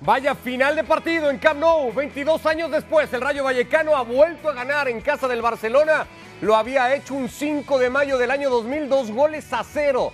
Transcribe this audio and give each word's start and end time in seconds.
Vaya 0.00 0.36
final 0.36 0.76
de 0.76 0.84
partido 0.84 1.28
en 1.28 1.38
Camp 1.38 1.58
Nou. 1.58 1.92
22 1.92 2.46
años 2.46 2.70
después, 2.70 3.12
el 3.12 3.20
Rayo 3.20 3.42
Vallecano 3.42 3.96
ha 3.96 4.02
vuelto 4.02 4.48
a 4.48 4.52
ganar 4.52 4.88
en 4.88 5.00
casa 5.00 5.26
del 5.26 5.42
Barcelona. 5.42 6.06
Lo 6.40 6.54
había 6.54 6.94
hecho 6.94 7.14
un 7.14 7.28
5 7.28 7.78
de 7.78 7.90
mayo 7.90 8.16
del 8.16 8.30
año 8.30 8.48
2000, 8.48 8.88
dos 8.88 9.10
goles 9.10 9.52
a 9.52 9.64
cero. 9.64 10.12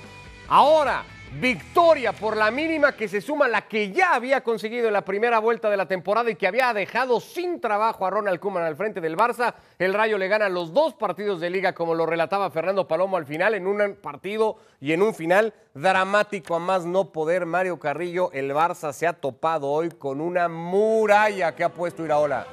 Ahora, 0.48 1.04
victoria 1.40 2.12
por 2.12 2.36
la 2.36 2.50
mínima 2.50 2.92
que 2.92 3.08
se 3.08 3.20
suma 3.20 3.46
a 3.46 3.48
la 3.48 3.62
que 3.62 3.90
ya 3.90 4.14
había 4.14 4.42
conseguido 4.42 4.86
en 4.86 4.92
la 4.92 5.04
primera 5.04 5.40
vuelta 5.40 5.68
de 5.68 5.76
la 5.76 5.86
temporada 5.86 6.30
y 6.30 6.36
que 6.36 6.46
había 6.46 6.72
dejado 6.72 7.20
sin 7.20 7.60
trabajo 7.60 8.06
a 8.06 8.10
Ronald 8.10 8.38
Koeman 8.38 8.62
al 8.62 8.76
frente 8.76 9.00
del 9.00 9.16
Barça. 9.16 9.54
El 9.78 9.94
Rayo 9.94 10.16
le 10.16 10.28
gana 10.28 10.48
los 10.48 10.72
dos 10.72 10.94
partidos 10.94 11.40
de 11.40 11.50
liga, 11.50 11.74
como 11.74 11.94
lo 11.94 12.06
relataba 12.06 12.50
Fernando 12.50 12.86
Palomo 12.86 13.16
al 13.16 13.26
final, 13.26 13.54
en 13.54 13.66
un 13.66 13.96
partido 14.00 14.56
y 14.80 14.92
en 14.92 15.02
un 15.02 15.14
final 15.14 15.54
dramático 15.74 16.54
a 16.54 16.60
más 16.60 16.84
no 16.84 17.10
poder. 17.10 17.46
Mario 17.46 17.78
Carrillo, 17.78 18.30
el 18.32 18.52
Barça 18.52 18.92
se 18.92 19.06
ha 19.06 19.12
topado 19.12 19.68
hoy 19.68 19.90
con 19.90 20.20
una 20.20 20.48
muralla 20.48 21.54
que 21.54 21.64
ha 21.64 21.68
puesto 21.70 22.04
Iraola. 22.04 22.46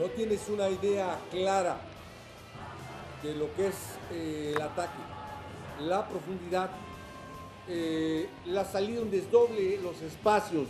No 0.00 0.06
tienes 0.08 0.48
una 0.48 0.68
idea 0.70 1.18
clara 1.30 1.76
de 3.22 3.34
lo 3.34 3.54
que 3.54 3.68
es 3.68 3.74
eh, 4.12 4.52
el 4.56 4.62
ataque, 4.62 4.98
la 5.80 6.06
profundidad 6.06 6.70
eh, 7.68 8.28
la 8.46 8.64
salida, 8.64 9.00
un 9.00 9.10
desdoble 9.10 9.78
los 9.82 10.00
espacios 10.02 10.66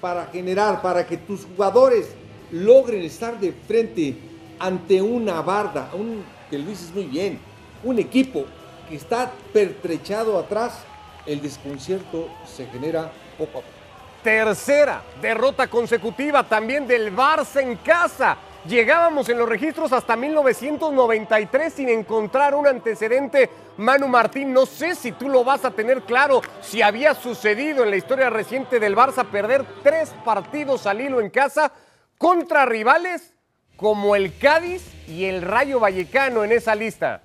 para 0.00 0.26
generar, 0.26 0.80
para 0.80 1.06
que 1.06 1.16
tus 1.16 1.44
jugadores 1.44 2.08
logren 2.50 3.02
estar 3.02 3.38
de 3.38 3.52
frente 3.52 4.16
ante 4.58 5.02
una 5.02 5.40
barda, 5.42 5.90
un, 5.92 6.24
que 6.50 6.58
lo 6.58 6.66
dices 6.66 6.92
muy 6.94 7.04
bien, 7.04 7.38
un 7.84 7.98
equipo 7.98 8.44
que 8.88 8.96
está 8.96 9.30
pertrechado 9.52 10.38
atrás, 10.38 10.80
el 11.26 11.42
desconcierto 11.42 12.28
se 12.46 12.66
genera 12.66 13.12
poco 13.36 13.58
a 13.58 13.62
poco. 13.62 13.78
Tercera 14.22 15.02
derrota 15.20 15.68
consecutiva 15.68 16.42
también 16.42 16.86
del 16.86 17.14
Barça 17.14 17.62
en 17.62 17.76
casa. 17.76 18.36
Llegábamos 18.66 19.28
en 19.28 19.38
los 19.38 19.48
registros 19.48 19.92
hasta 19.92 20.16
1993 20.16 21.72
sin 21.72 21.88
encontrar 21.88 22.54
un 22.54 22.66
antecedente. 22.66 23.48
Manu 23.76 24.08
Martín, 24.08 24.52
no 24.52 24.66
sé 24.66 24.94
si 24.94 25.12
tú 25.12 25.28
lo 25.28 25.44
vas 25.44 25.64
a 25.64 25.70
tener 25.70 26.02
claro, 26.02 26.42
si 26.60 26.82
había 26.82 27.14
sucedido 27.14 27.84
en 27.84 27.90
la 27.90 27.96
historia 27.96 28.30
reciente 28.30 28.80
del 28.80 28.96
Barça 28.96 29.24
perder 29.24 29.64
tres 29.82 30.12
partidos 30.24 30.86
al 30.86 31.00
hilo 31.00 31.20
en 31.20 31.30
casa 31.30 31.72
contra 32.18 32.66
rivales 32.66 33.34
como 33.76 34.16
el 34.16 34.36
Cádiz 34.36 34.82
y 35.06 35.26
el 35.26 35.42
Rayo 35.42 35.78
Vallecano 35.78 36.42
en 36.42 36.50
esa 36.50 36.74
lista. 36.74 37.22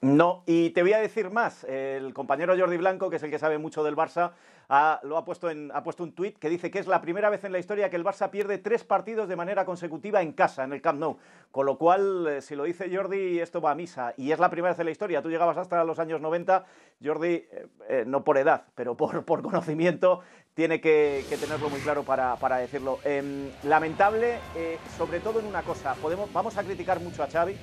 No, 0.00 0.44
y 0.46 0.70
te 0.70 0.82
voy 0.82 0.92
a 0.92 0.98
decir 0.98 1.30
más. 1.30 1.64
El 1.64 2.14
compañero 2.14 2.56
Jordi 2.56 2.76
Blanco, 2.76 3.10
que 3.10 3.16
es 3.16 3.22
el 3.24 3.30
que 3.30 3.38
sabe 3.40 3.58
mucho 3.58 3.82
del 3.82 3.96
Barça, 3.96 4.30
ha, 4.68 5.00
lo 5.02 5.16
ha 5.16 5.24
puesto, 5.24 5.48
ha 5.48 5.82
puesto 5.82 6.04
un 6.04 6.12
tuit 6.12 6.38
que 6.38 6.48
dice 6.48 6.70
que 6.70 6.78
es 6.78 6.86
la 6.86 7.00
primera 7.00 7.30
vez 7.30 7.42
en 7.42 7.50
la 7.50 7.58
historia 7.58 7.90
que 7.90 7.96
el 7.96 8.04
Barça 8.04 8.30
pierde 8.30 8.58
tres 8.58 8.84
partidos 8.84 9.28
de 9.28 9.34
manera 9.34 9.64
consecutiva 9.64 10.22
en 10.22 10.32
casa, 10.32 10.62
en 10.62 10.72
el 10.72 10.80
Camp 10.80 11.00
Nou. 11.00 11.16
Con 11.50 11.66
lo 11.66 11.78
cual, 11.78 12.28
eh, 12.28 12.42
si 12.42 12.54
lo 12.54 12.62
dice 12.62 12.94
Jordi, 12.94 13.40
esto 13.40 13.60
va 13.60 13.72
a 13.72 13.74
misa. 13.74 14.14
Y 14.16 14.30
es 14.30 14.38
la 14.38 14.50
primera 14.50 14.70
vez 14.70 14.78
en 14.78 14.84
la 14.84 14.92
historia. 14.92 15.20
Tú 15.20 15.30
llegabas 15.30 15.56
hasta 15.56 15.82
los 15.82 15.98
años 15.98 16.20
90, 16.20 16.64
Jordi, 17.02 17.26
eh, 17.34 17.66
eh, 17.88 18.04
no 18.06 18.22
por 18.22 18.38
edad, 18.38 18.66
pero 18.76 18.96
por, 18.96 19.24
por 19.24 19.42
conocimiento, 19.42 20.20
tiene 20.54 20.80
que, 20.80 21.24
tenerlo 21.40 21.70
muy 21.70 21.80
claro 21.80 22.04
para, 22.04 22.36
para 22.36 22.58
decirlo. 22.58 23.00
Em, 23.04 23.50
lamentable, 23.64 24.38
sobre 24.96 25.18
todo 25.18 25.40
en 25.40 25.46
una 25.46 25.62
cosa. 25.62 25.94
Podemos, 25.94 26.32
vamos 26.32 26.56
a 26.56 26.62
criticar 26.62 27.00
mucho 27.00 27.24
a 27.24 27.26
Xavi 27.26 27.56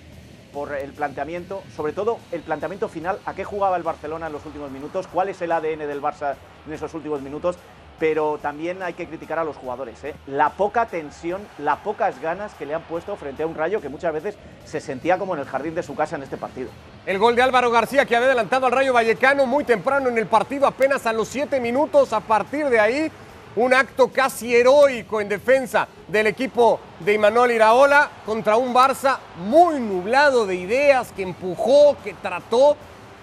por 0.55 0.73
el 0.73 0.93
planteamiento, 0.93 1.61
sobre 1.75 1.91
todo 1.91 2.17
el 2.31 2.41
planteamiento 2.41 2.87
final, 2.87 3.19
a 3.25 3.33
qué 3.33 3.43
jugaba 3.43 3.75
el 3.75 3.83
Barcelona 3.83 4.27
en 4.27 4.33
los 4.33 4.45
últimos 4.45 4.71
minutos, 4.71 5.05
cuál 5.05 5.27
es 5.27 5.41
el 5.41 5.51
ADN 5.51 5.79
del 5.79 6.01
Barça 6.01 6.35
en 6.65 6.71
esos 6.71 6.93
últimos 6.93 7.21
minutos, 7.21 7.57
pero 7.99 8.39
también 8.41 8.81
hay 8.81 8.93
que 8.93 9.05
criticar 9.05 9.37
a 9.37 9.43
los 9.43 9.57
jugadores. 9.57 10.01
¿eh? 10.05 10.15
La 10.27 10.51
poca 10.51 10.85
tensión, 10.85 11.41
las 11.57 11.79
pocas 11.79 12.21
ganas 12.21 12.53
que 12.53 12.65
le 12.65 12.73
han 12.73 12.83
puesto 12.83 13.17
frente 13.17 13.43
a 13.43 13.47
un 13.47 13.55
rayo 13.55 13.81
que 13.81 13.89
muchas 13.89 14.13
veces 14.13 14.37
se 14.63 14.79
sentía 14.79 15.17
como 15.17 15.33
en 15.33 15.41
el 15.41 15.45
jardín 15.45 15.75
de 15.75 15.83
su 15.83 15.93
casa 15.93 16.15
en 16.15 16.23
este 16.23 16.37
partido. 16.37 16.69
El 17.05 17.19
gol 17.19 17.35
de 17.35 17.41
Álvaro 17.41 17.69
García 17.69 18.05
que 18.05 18.15
había 18.15 18.27
adelantado 18.27 18.65
al 18.65 18.71
Rayo 18.71 18.93
Vallecano 18.93 19.45
muy 19.45 19.65
temprano 19.65 20.07
en 20.07 20.17
el 20.17 20.25
partido, 20.25 20.67
apenas 20.67 21.05
a 21.05 21.11
los 21.11 21.27
siete 21.27 21.59
minutos. 21.59 22.13
A 22.13 22.21
partir 22.21 22.69
de 22.69 22.79
ahí, 22.79 23.11
un 23.55 23.73
acto 23.73 24.09
casi 24.09 24.55
heroico 24.55 25.21
en 25.21 25.29
defensa 25.29 25.87
del 26.07 26.27
equipo 26.27 26.79
de 26.99 27.13
Imanol 27.13 27.51
Iraola 27.51 28.09
contra 28.25 28.57
un 28.57 28.73
Barça 28.73 29.17
muy 29.37 29.79
nublado 29.79 30.45
de 30.45 30.55
ideas, 30.55 31.11
que 31.13 31.23
empujó, 31.23 31.95
que 32.03 32.13
trató, 32.13 32.75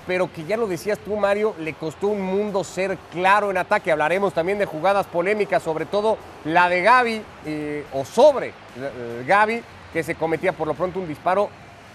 pero 0.07 0.33
que 0.33 0.45
ya 0.45 0.57
lo 0.57 0.67
decías 0.67 0.99
tú, 0.99 1.17
Mario, 1.17 1.55
le 1.59 1.75
costó 1.75 2.09
un 2.09 2.23
mundo 2.23 2.65
ser 2.65 2.99
claro 3.13 3.51
en 3.51 3.59
ataque. 3.59 3.93
Hablaremos 3.93 4.33
también 4.33 4.59
de 4.59 4.67
jugadas 4.67 5.07
polémicas, 5.07 5.63
sobre 5.63 5.87
todo 5.87 6.19
la 6.45 6.69
de 6.69 6.83
Gaby, 6.83 7.23
eh, 7.47 7.85
o 7.93 8.05
sobre 8.05 8.49
eh, 8.49 9.25
Gaby, 9.27 9.63
que 9.93 10.03
se 10.03 10.15
cometía 10.15 10.53
por 10.53 10.67
lo 10.67 10.75
pronto 10.75 10.99
un 10.99 11.07
disparo 11.07 11.51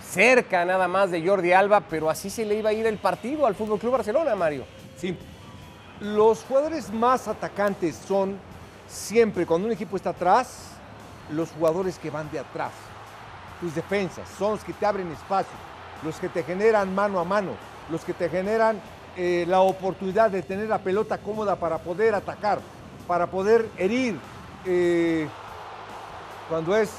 cerca 0.07 0.63
nada 0.63 0.87
más 0.87 1.11
de 1.11 1.25
Jordi 1.25 1.51
Alba, 1.51 1.81
pero 1.81 2.09
así 2.09 2.29
se 2.29 2.45
le 2.45 2.55
iba 2.55 2.69
a 2.69 2.73
ir 2.73 2.85
el 2.85 2.97
partido 2.97 3.45
al 3.45 3.55
Fútbol 3.55 3.79
Club 3.79 3.93
Barcelona, 3.93 4.35
Mario. 4.35 4.63
Sí, 4.95 5.17
los 5.99 6.43
jugadores 6.43 6.91
más 6.91 7.27
atacantes 7.27 7.95
son 7.95 8.37
siempre, 8.87 9.45
cuando 9.45 9.67
un 9.67 9.73
equipo 9.73 9.97
está 9.97 10.11
atrás, 10.11 10.71
los 11.31 11.49
jugadores 11.51 11.97
que 11.97 12.09
van 12.09 12.29
de 12.31 12.39
atrás. 12.39 12.71
Tus 13.59 13.73
defensas 13.73 14.27
son 14.37 14.51
los 14.51 14.63
que 14.63 14.73
te 14.73 14.85
abren 14.85 15.11
espacio, 15.11 15.57
los 16.03 16.15
que 16.17 16.29
te 16.29 16.43
generan 16.43 16.93
mano 16.93 17.19
a 17.19 17.23
mano, 17.23 17.51
los 17.89 18.03
que 18.03 18.13
te 18.13 18.29
generan 18.29 18.79
eh, 19.15 19.45
la 19.47 19.61
oportunidad 19.61 20.29
de 20.29 20.43
tener 20.43 20.69
la 20.69 20.77
pelota 20.77 21.17
cómoda 21.17 21.55
para 21.55 21.79
poder 21.79 22.13
atacar, 22.13 22.59
para 23.07 23.27
poder 23.27 23.69
herir. 23.77 24.19
Eh, 24.65 25.27
cuando 26.49 26.75
es 26.75 26.91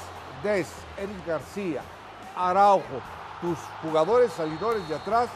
Des, 0.43 0.67
Eric 0.97 1.25
García, 1.25 1.81
Araujo, 2.35 3.01
tus 3.41 3.57
jugadores 3.81 4.31
salidores 4.33 4.87
de 4.89 4.95
atrás, 4.95 5.29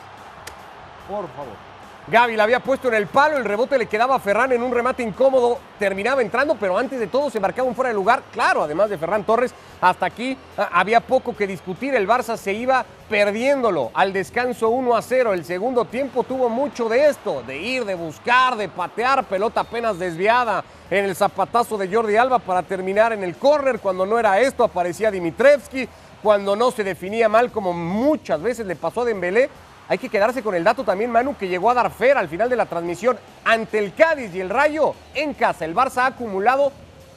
por 1.08 1.28
favor. 1.30 1.73
Gaby 2.08 2.36
la 2.36 2.44
había 2.44 2.60
puesto 2.60 2.90
en 2.90 2.96
el 2.96 3.08
palo, 3.08 3.38
el 3.38 3.46
rebote 3.46 3.78
le 3.78 3.86
quedaba 3.86 4.16
a 4.16 4.20
Ferran 4.20 4.52
en 4.52 4.62
un 4.62 4.74
remate 4.74 5.02
incómodo, 5.02 5.58
terminaba 5.80 6.22
entrando, 6.22 6.58
pero 6.60 6.78
antes 6.78 7.00
de 7.00 7.08
todo 7.08 7.30
se 7.30 7.40
marcaba 7.40 7.66
un 7.66 7.76
fuera 7.76 7.90
de 7.90 7.96
lugar, 7.96 8.24
claro, 8.34 8.62
además 8.62 8.90
de 8.90 8.98
Ferran 8.98 9.24
Torres, 9.24 9.54
hasta 9.80 10.08
aquí 10.08 10.38
ah, 10.58 10.68
había 10.74 11.00
poco 11.00 11.34
que 11.34 11.48
discutir, 11.48 11.96
el 11.96 12.06
Barça 12.06 12.36
se 12.36 12.52
iba 12.52 12.86
perdiéndolo 13.08 13.90
al 13.94 14.12
descanso 14.12 14.68
1 14.68 14.98
a 14.98 15.02
0, 15.02 15.32
el 15.32 15.46
segundo 15.46 15.86
tiempo 15.86 16.24
tuvo 16.24 16.50
mucho 16.50 16.90
de 16.90 17.08
esto, 17.08 17.42
de 17.44 17.58
ir, 17.58 17.86
de 17.86 17.96
buscar, 17.96 18.58
de 18.58 18.68
patear, 18.68 19.24
pelota 19.24 19.62
apenas 19.62 19.98
desviada 19.98 20.62
en 20.90 21.06
el 21.06 21.16
zapatazo 21.16 21.78
de 21.78 21.88
Jordi 21.88 22.18
Alba 22.18 22.40
para 22.40 22.64
terminar 22.64 23.14
en 23.14 23.24
el 23.24 23.38
córner, 23.38 23.80
cuando 23.80 24.06
no 24.06 24.20
era 24.20 24.42
esto 24.42 24.66
aparecía 24.66 25.10
Dimitrevski, 25.10 25.88
cuando 26.22 26.58
no 26.58 26.72
se 26.72 26.84
definía 26.84 27.30
mal 27.30 27.50
como 27.50 27.72
muchas 27.72 28.42
veces 28.42 28.66
le 28.66 28.76
pasó 28.76 29.02
a 29.02 29.06
Dembélé, 29.06 29.50
hay 29.88 29.98
que 29.98 30.10
quedarse 30.10 30.42
con 30.42 30.56
el 30.56 30.64
dato 30.64 30.84
también, 30.84 31.12
Manu, 31.12 31.36
que 31.38 31.48
llegó 31.48 31.70
a 31.70 31.74
dar 31.74 31.92
fer 31.92 32.18
al 32.18 32.30
final 32.30 32.50
de 32.50 32.56
la 32.56 32.66
transmisión. 32.66 33.18
Ante 33.44 33.80
el 33.80 33.94
Cádiz 33.94 34.34
y 34.34 34.42
el 34.42 34.50
Rayo, 34.50 34.96
en 35.14 35.34
casa, 35.34 35.66
el 35.66 35.76
Barça 35.76 36.04
ha 36.04 36.06
acumulado 36.08 36.72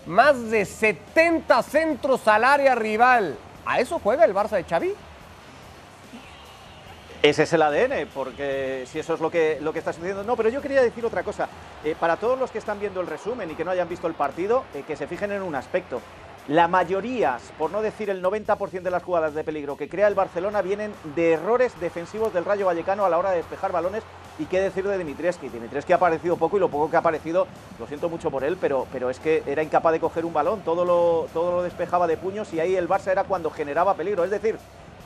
más 0.07 0.51
de 0.51 0.65
70 0.65 1.63
centros 1.63 2.27
al 2.27 2.45
área 2.45 2.75
rival. 2.75 3.37
¿A 3.65 3.81
eso 3.81 4.01
juega 4.03 4.25
el 4.25 4.35
Barça 4.35 4.57
de 4.57 4.65
Xavi? 4.65 4.95
Ese 7.23 7.43
es 7.43 7.53
el 7.53 7.63
ADN, 7.63 8.09
porque 8.15 8.85
si 8.87 8.99
eso 8.99 9.15
es 9.15 9.21
lo 9.21 9.31
que, 9.31 9.59
lo 9.61 9.73
que 9.73 9.81
está 9.81 9.93
sucediendo. 9.93 10.23
No, 10.23 10.37
pero 10.37 10.49
yo 10.49 10.61
quería 10.61 10.83
decir 10.83 11.05
otra 11.05 11.23
cosa. 11.23 11.49
Eh, 11.83 11.97
para 11.99 12.17
todos 12.17 12.39
los 12.39 12.51
que 12.51 12.59
están 12.59 12.79
viendo 12.79 13.01
el 13.01 13.07
resumen 13.07 13.51
y 13.51 13.55
que 13.55 13.65
no 13.65 13.71
hayan 13.71 13.89
visto 13.89 14.07
el 14.07 14.15
partido, 14.15 14.65
eh, 14.75 14.85
que 14.87 14.97
se 14.97 15.07
fijen 15.07 15.33
en 15.33 15.43
un 15.43 15.55
aspecto. 15.55 16.01
La 16.49 16.69
mayoría, 16.69 17.39
por 17.59 17.73
no 17.73 17.83
decir 17.83 18.09
el 18.09 18.23
90% 18.23 18.83
de 18.83 18.91
las 18.93 19.03
jugadas 19.03 19.35
de 19.35 19.43
peligro 19.43 19.77
que 19.77 19.89
crea 19.89 20.07
el 20.07 20.15
Barcelona 20.15 20.63
vienen 20.63 20.93
de 21.17 21.33
errores 21.33 21.73
defensivos 21.81 22.33
del 22.33 22.45
Rayo 22.45 22.67
Vallecano 22.67 23.05
a 23.05 23.09
la 23.09 23.19
hora 23.19 23.31
de 23.31 23.39
despejar 23.39 23.73
balones. 23.73 24.05
Y 24.39 24.45
qué 24.45 24.61
decir 24.61 24.87
de 24.87 24.97
Dimitrescu. 24.97 25.49
Dimitrescu 25.49 25.95
ha 25.95 25.97
aparecido 25.97 26.37
poco 26.37 26.57
y 26.57 26.61
lo 26.61 26.69
poco 26.69 26.89
que 26.89 26.95
ha 26.95 27.01
aparecido, 27.01 27.49
lo 27.81 27.87
siento 27.89 28.09
mucho 28.09 28.31
por 28.31 28.45
él, 28.45 28.57
pero, 28.61 28.87
pero 28.93 29.11
es 29.11 29.19
que 29.19 29.43
era 29.45 29.65
incapaz 29.65 29.93
de 29.93 29.99
coger 29.99 30.25
un 30.25 30.35
balón, 30.35 30.61
todo 30.61 30.85
lo, 30.85 31.27
todo 31.33 31.51
lo 31.51 31.63
despejaba 31.65 32.07
de 32.07 32.17
puños 32.17 32.53
y 32.53 32.61
ahí 32.61 32.77
el 32.77 32.89
Barça 32.89 33.09
era 33.09 33.25
cuando 33.25 33.51
generaba 33.51 33.95
peligro. 33.95 34.23
Es 34.23 34.31
decir, 34.31 34.57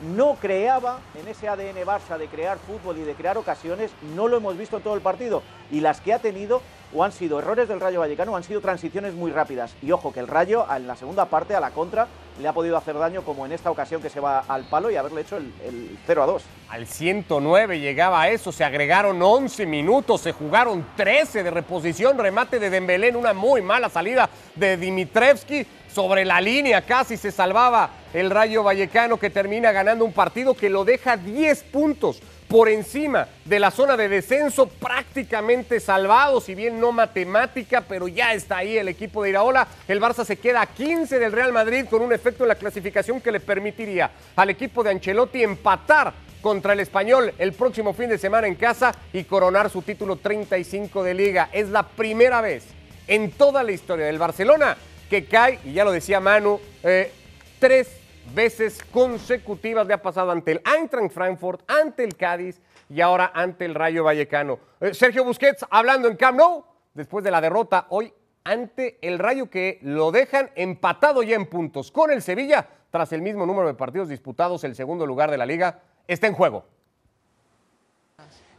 no 0.02 0.36
creaba 0.40 0.98
en 1.20 1.28
ese 1.28 1.48
ADN 1.48 1.84
Barça 1.84 2.18
de 2.18 2.26
crear 2.26 2.58
fútbol 2.58 2.98
y 2.98 3.02
de 3.02 3.14
crear 3.14 3.36
ocasiones, 3.38 3.90
no 4.14 4.28
lo 4.28 4.38
hemos 4.38 4.56
visto 4.56 4.76
en 4.76 4.82
todo 4.82 4.94
el 4.94 5.00
partido. 5.00 5.42
Y 5.70 5.80
las 5.80 6.00
que 6.00 6.12
ha 6.12 6.18
tenido 6.18 6.62
o 6.92 7.04
han 7.04 7.12
sido 7.12 7.38
errores 7.38 7.68
del 7.68 7.80
Rayo 7.80 8.00
Vallecano 8.00 8.32
o 8.32 8.36
han 8.36 8.42
sido 8.42 8.60
transiciones 8.60 9.14
muy 9.14 9.30
rápidas. 9.30 9.74
Y 9.82 9.92
ojo, 9.92 10.12
que 10.12 10.20
el 10.20 10.26
Rayo 10.26 10.66
en 10.74 10.86
la 10.86 10.96
segunda 10.96 11.26
parte, 11.26 11.54
a 11.54 11.60
la 11.60 11.70
contra, 11.70 12.08
le 12.40 12.48
ha 12.48 12.52
podido 12.52 12.76
hacer 12.76 12.98
daño 12.98 13.22
como 13.22 13.46
en 13.46 13.52
esta 13.52 13.70
ocasión 13.70 14.02
que 14.02 14.10
se 14.10 14.20
va 14.20 14.40
al 14.40 14.64
palo 14.64 14.90
y 14.90 14.96
haberle 14.96 15.20
hecho 15.20 15.36
el, 15.36 15.98
0 16.06 16.22
a 16.22 16.26
2. 16.26 16.42
Al 16.70 16.86
109 16.86 17.80
llegaba 17.80 18.22
a 18.22 18.30
eso, 18.30 18.50
se 18.50 18.64
agregaron 18.64 19.20
11 19.22 19.66
minutos, 19.66 20.22
se 20.22 20.32
jugaron 20.32 20.84
13 20.96 21.42
de 21.42 21.50
reposición, 21.50 22.18
remate 22.18 22.58
de 22.58 22.70
Dembélé 22.70 23.08
en 23.08 23.16
una 23.16 23.32
muy 23.32 23.62
mala 23.62 23.88
salida 23.88 24.28
de 24.54 24.76
Dimitrevski. 24.76 25.66
Sobre 25.94 26.24
la 26.24 26.40
línea 26.40 26.82
casi 26.82 27.16
se 27.16 27.32
salvaba 27.32 27.90
el 28.14 28.30
Rayo 28.30 28.62
Vallecano 28.62 29.18
que 29.18 29.28
termina 29.28 29.72
ganando 29.72 30.04
un 30.04 30.12
partido 30.12 30.54
que 30.54 30.70
lo 30.70 30.84
deja 30.84 31.16
10 31.16 31.64
puntos 31.64 32.20
por 32.46 32.68
encima 32.68 33.28
de 33.44 33.60
la 33.60 33.70
zona 33.70 33.96
de 33.96 34.08
descenso, 34.08 34.66
prácticamente 34.68 35.78
salvado, 35.80 36.40
si 36.40 36.54
bien 36.54 36.80
no 36.80 36.90
matemática, 36.92 37.80
pero 37.80 38.08
ya 38.08 38.34
está 38.34 38.58
ahí 38.58 38.76
el 38.76 38.88
equipo 38.88 39.22
de 39.22 39.30
Iraola. 39.30 39.66
El 39.86 40.00
Barça 40.00 40.24
se 40.24 40.36
queda 40.36 40.62
a 40.62 40.66
15 40.66 41.18
del 41.18 41.32
Real 41.32 41.52
Madrid 41.52 41.86
con 41.88 42.02
un 42.02 42.12
efecto 42.12 42.44
en 42.44 42.48
la 42.48 42.56
clasificación 42.56 43.20
que 43.20 43.32
le 43.32 43.40
permitiría 43.40 44.10
al 44.36 44.50
equipo 44.50 44.82
de 44.82 44.90
Ancelotti 44.90 45.42
empatar 45.42 46.12
contra 46.40 46.72
el 46.72 46.80
español 46.80 47.32
el 47.38 47.52
próximo 47.52 47.92
fin 47.92 48.08
de 48.08 48.18
semana 48.18 48.46
en 48.46 48.54
casa 48.54 48.94
y 49.12 49.24
coronar 49.24 49.70
su 49.70 49.82
título 49.82 50.16
35 50.16 51.02
de 51.02 51.14
liga. 51.14 51.50
Es 51.52 51.68
la 51.68 51.84
primera 51.84 52.40
vez 52.40 52.64
en 53.06 53.32
toda 53.32 53.62
la 53.62 53.72
historia 53.72 54.06
del 54.06 54.18
Barcelona 54.18 54.76
que 55.10 55.26
cae, 55.26 55.58
y 55.64 55.72
ya 55.72 55.84
lo 55.84 55.90
decía 55.90 56.20
Manu, 56.20 56.60
eh, 56.84 57.12
tres 57.58 58.00
veces 58.32 58.78
consecutivas 58.92 59.84
le 59.86 59.94
ha 59.94 60.00
pasado 60.00 60.30
ante 60.30 60.52
el 60.52 60.62
Eintracht 60.64 61.12
Frankfurt, 61.12 61.68
ante 61.68 62.04
el 62.04 62.16
Cádiz 62.16 62.60
y 62.88 63.00
ahora 63.00 63.32
ante 63.34 63.64
el 63.64 63.74
Rayo 63.74 64.04
Vallecano. 64.04 64.60
Eh, 64.80 64.94
Sergio 64.94 65.24
Busquets 65.24 65.66
hablando 65.68 66.06
en 66.06 66.16
Camp 66.16 66.38
Nou 66.38 66.64
después 66.94 67.24
de 67.24 67.32
la 67.32 67.40
derrota 67.40 67.86
hoy 67.90 68.14
ante 68.44 68.98
el 69.02 69.18
Rayo 69.18 69.50
que 69.50 69.80
lo 69.82 70.12
dejan 70.12 70.50
empatado 70.54 71.24
ya 71.24 71.34
en 71.34 71.46
puntos 71.46 71.90
con 71.90 72.12
el 72.12 72.22
Sevilla 72.22 72.68
tras 72.90 73.12
el 73.12 73.20
mismo 73.20 73.46
número 73.46 73.66
de 73.66 73.74
partidos 73.74 74.08
disputados, 74.08 74.62
el 74.62 74.76
segundo 74.76 75.06
lugar 75.06 75.30
de 75.30 75.38
la 75.38 75.46
liga 75.46 75.80
está 76.06 76.28
en 76.28 76.34
juego. 76.34 76.64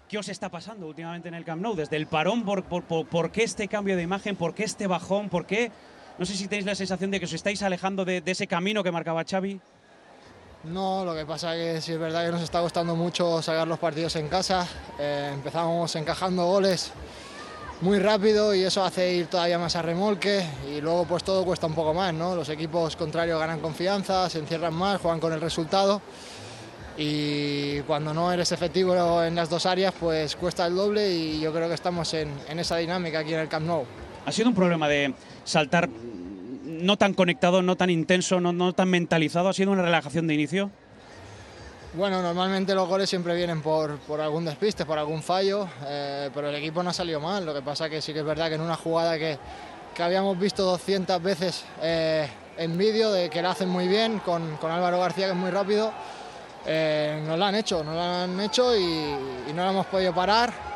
¿Qué 0.10 0.18
os 0.18 0.28
está 0.28 0.50
pasando 0.50 0.88
últimamente 0.88 1.30
en 1.30 1.34
el 1.34 1.46
Camp 1.46 1.62
Nou? 1.62 1.76
Desde 1.76 1.96
el 1.96 2.08
parón, 2.08 2.44
¿por, 2.44 2.64
por, 2.66 2.84
por 2.84 3.32
qué 3.32 3.44
este 3.44 3.70
cambio 3.70 3.96
de 3.96 4.02
imagen? 4.02 4.36
¿Por 4.36 4.54
qué 4.54 4.66
este 4.66 4.86
bajón? 4.86 5.30
¿Por 5.30 5.46
qué 5.46 5.72
no 6.18 6.26
sé 6.26 6.36
si 6.36 6.48
tenéis 6.48 6.66
la 6.66 6.76
sensación 6.76 7.12
de 7.12 7.20
que 7.20 7.26
os 7.26 7.34
estáis 7.34 7.62
alejando 7.64 8.06
de, 8.06 8.22
ese 8.26 8.48
camino 8.48 8.84
que 8.84 8.92
marcaba 8.92 9.24
Xavi. 9.24 9.60
No, 10.66 11.04
lo 11.04 11.16
que 11.16 11.26
pasa 11.26 11.56
es 11.56 11.76
que 11.76 11.82
sí 11.82 11.92
es 11.94 12.00
verdad 12.00 12.26
que 12.26 12.32
nos 12.32 12.44
está 12.44 12.62
costando 12.62 12.96
mucho 12.96 13.42
sacar 13.42 13.68
los 13.68 13.80
partidos 13.80 14.16
en 14.16 14.28
casa. 14.28 14.68
Eh, 15.00 15.32
empezamos 15.34 15.96
encajando 15.96 16.46
goles 16.46 16.92
muy 17.82 17.98
rápido 17.98 18.54
y 18.54 18.64
eso 18.64 18.84
hace 18.84 19.12
ir 19.12 19.26
todavía 19.26 19.58
más 19.58 19.76
a 19.76 19.82
remolque 19.82 20.46
y 20.72 20.80
luego 20.82 21.06
pues 21.06 21.24
todo 21.24 21.44
cuesta 21.44 21.66
un 21.66 21.74
poco 21.74 21.96
más, 21.96 22.14
¿no? 22.14 22.36
Los 22.36 22.50
equipos 22.50 22.96
contrarios 22.96 23.40
ganan 23.40 23.60
confianza, 23.60 24.30
se 24.30 24.38
encierran 24.38 24.74
más, 24.74 25.02
juegan 25.02 25.20
con 25.20 25.34
el 25.34 25.42
resultado 25.42 26.00
y 26.96 27.80
cuando 27.82 28.14
no 28.14 28.32
eres 28.32 28.52
efectivo 28.52 29.24
en 29.24 29.34
las 29.34 29.50
dos 29.50 29.66
áreas 29.66 29.94
pues 30.00 30.36
cuesta 30.36 30.68
el 30.68 30.76
doble 30.76 31.10
y 31.12 31.40
yo 31.40 31.52
creo 31.52 31.68
que 31.68 31.74
estamos 31.74 32.14
en, 32.14 32.32
en 32.48 32.60
esa 32.60 32.78
dinámica 32.78 33.20
aquí 33.20 33.34
en 33.34 33.40
el 33.40 33.48
Camp 33.48 33.66
Nou. 33.66 34.01
¿Ha 34.26 34.32
sido 34.32 34.50
un 34.50 34.56
problema 34.56 34.88
de 34.88 35.14
saltar 35.44 35.90
no 35.90 36.98
tan 36.98 37.14
conectado, 37.14 37.62
no 37.62 37.76
tan 37.76 37.90
intenso, 37.90 38.40
no, 38.40 38.74
tan 38.74 38.90
mentalizado? 38.90 39.50
¿Ha 39.50 39.54
sido 39.54 39.72
una 39.72 39.82
relajación 39.82 40.28
de 40.28 40.36
inicio? 40.36 40.70
Bueno, 41.94 42.22
normalmente 42.22 42.74
los 42.74 42.88
goles 42.88 43.10
siempre 43.10 43.36
vienen 43.36 43.62
por, 43.62 44.00
algún 44.22 44.46
despiste, 44.46 44.86
por 44.86 44.98
algún 44.98 45.22
fallo, 45.22 45.68
eh, 45.86 46.30
pero 46.34 46.50
el 46.50 46.56
equipo 46.56 46.82
no 46.84 46.92
ha 46.92 46.94
salido 46.94 47.20
mal. 47.20 47.46
Lo 47.46 47.54
que 47.54 47.62
pasa 47.62 47.90
que 47.90 48.02
sí 48.02 48.14
que 48.14 48.20
es 48.20 48.26
verdad 48.26 48.48
que 48.48 48.56
en 48.56 48.62
una 48.62 48.76
jugada 48.78 49.18
que, 49.18 49.38
habíamos 50.00 50.40
visto 50.40 50.64
200 50.64 51.22
veces 51.22 51.64
eh, 51.82 52.28
en 52.58 52.78
vídeo, 52.78 53.12
de 53.12 53.30
que 53.30 53.42
la 53.42 53.52
hacen 53.52 53.70
muy 53.70 53.88
bien, 53.88 54.20
con, 54.20 54.58
Álvaro 54.64 55.00
García 55.00 55.26
que 55.26 55.34
es 55.34 55.38
muy 55.38 55.52
rápido, 55.52 55.92
eh, 56.66 57.22
nos 57.28 57.38
la 57.38 57.50
han 57.50 57.56
hecho, 57.56 57.84
nos 57.84 57.96
la 57.96 58.24
han 58.24 58.40
hecho 58.40 58.76
y, 58.76 58.84
y 58.84 59.54
no 59.54 59.66
la 59.66 59.72
hemos 59.72 59.88
podido 59.88 60.14
parar. 60.14 60.71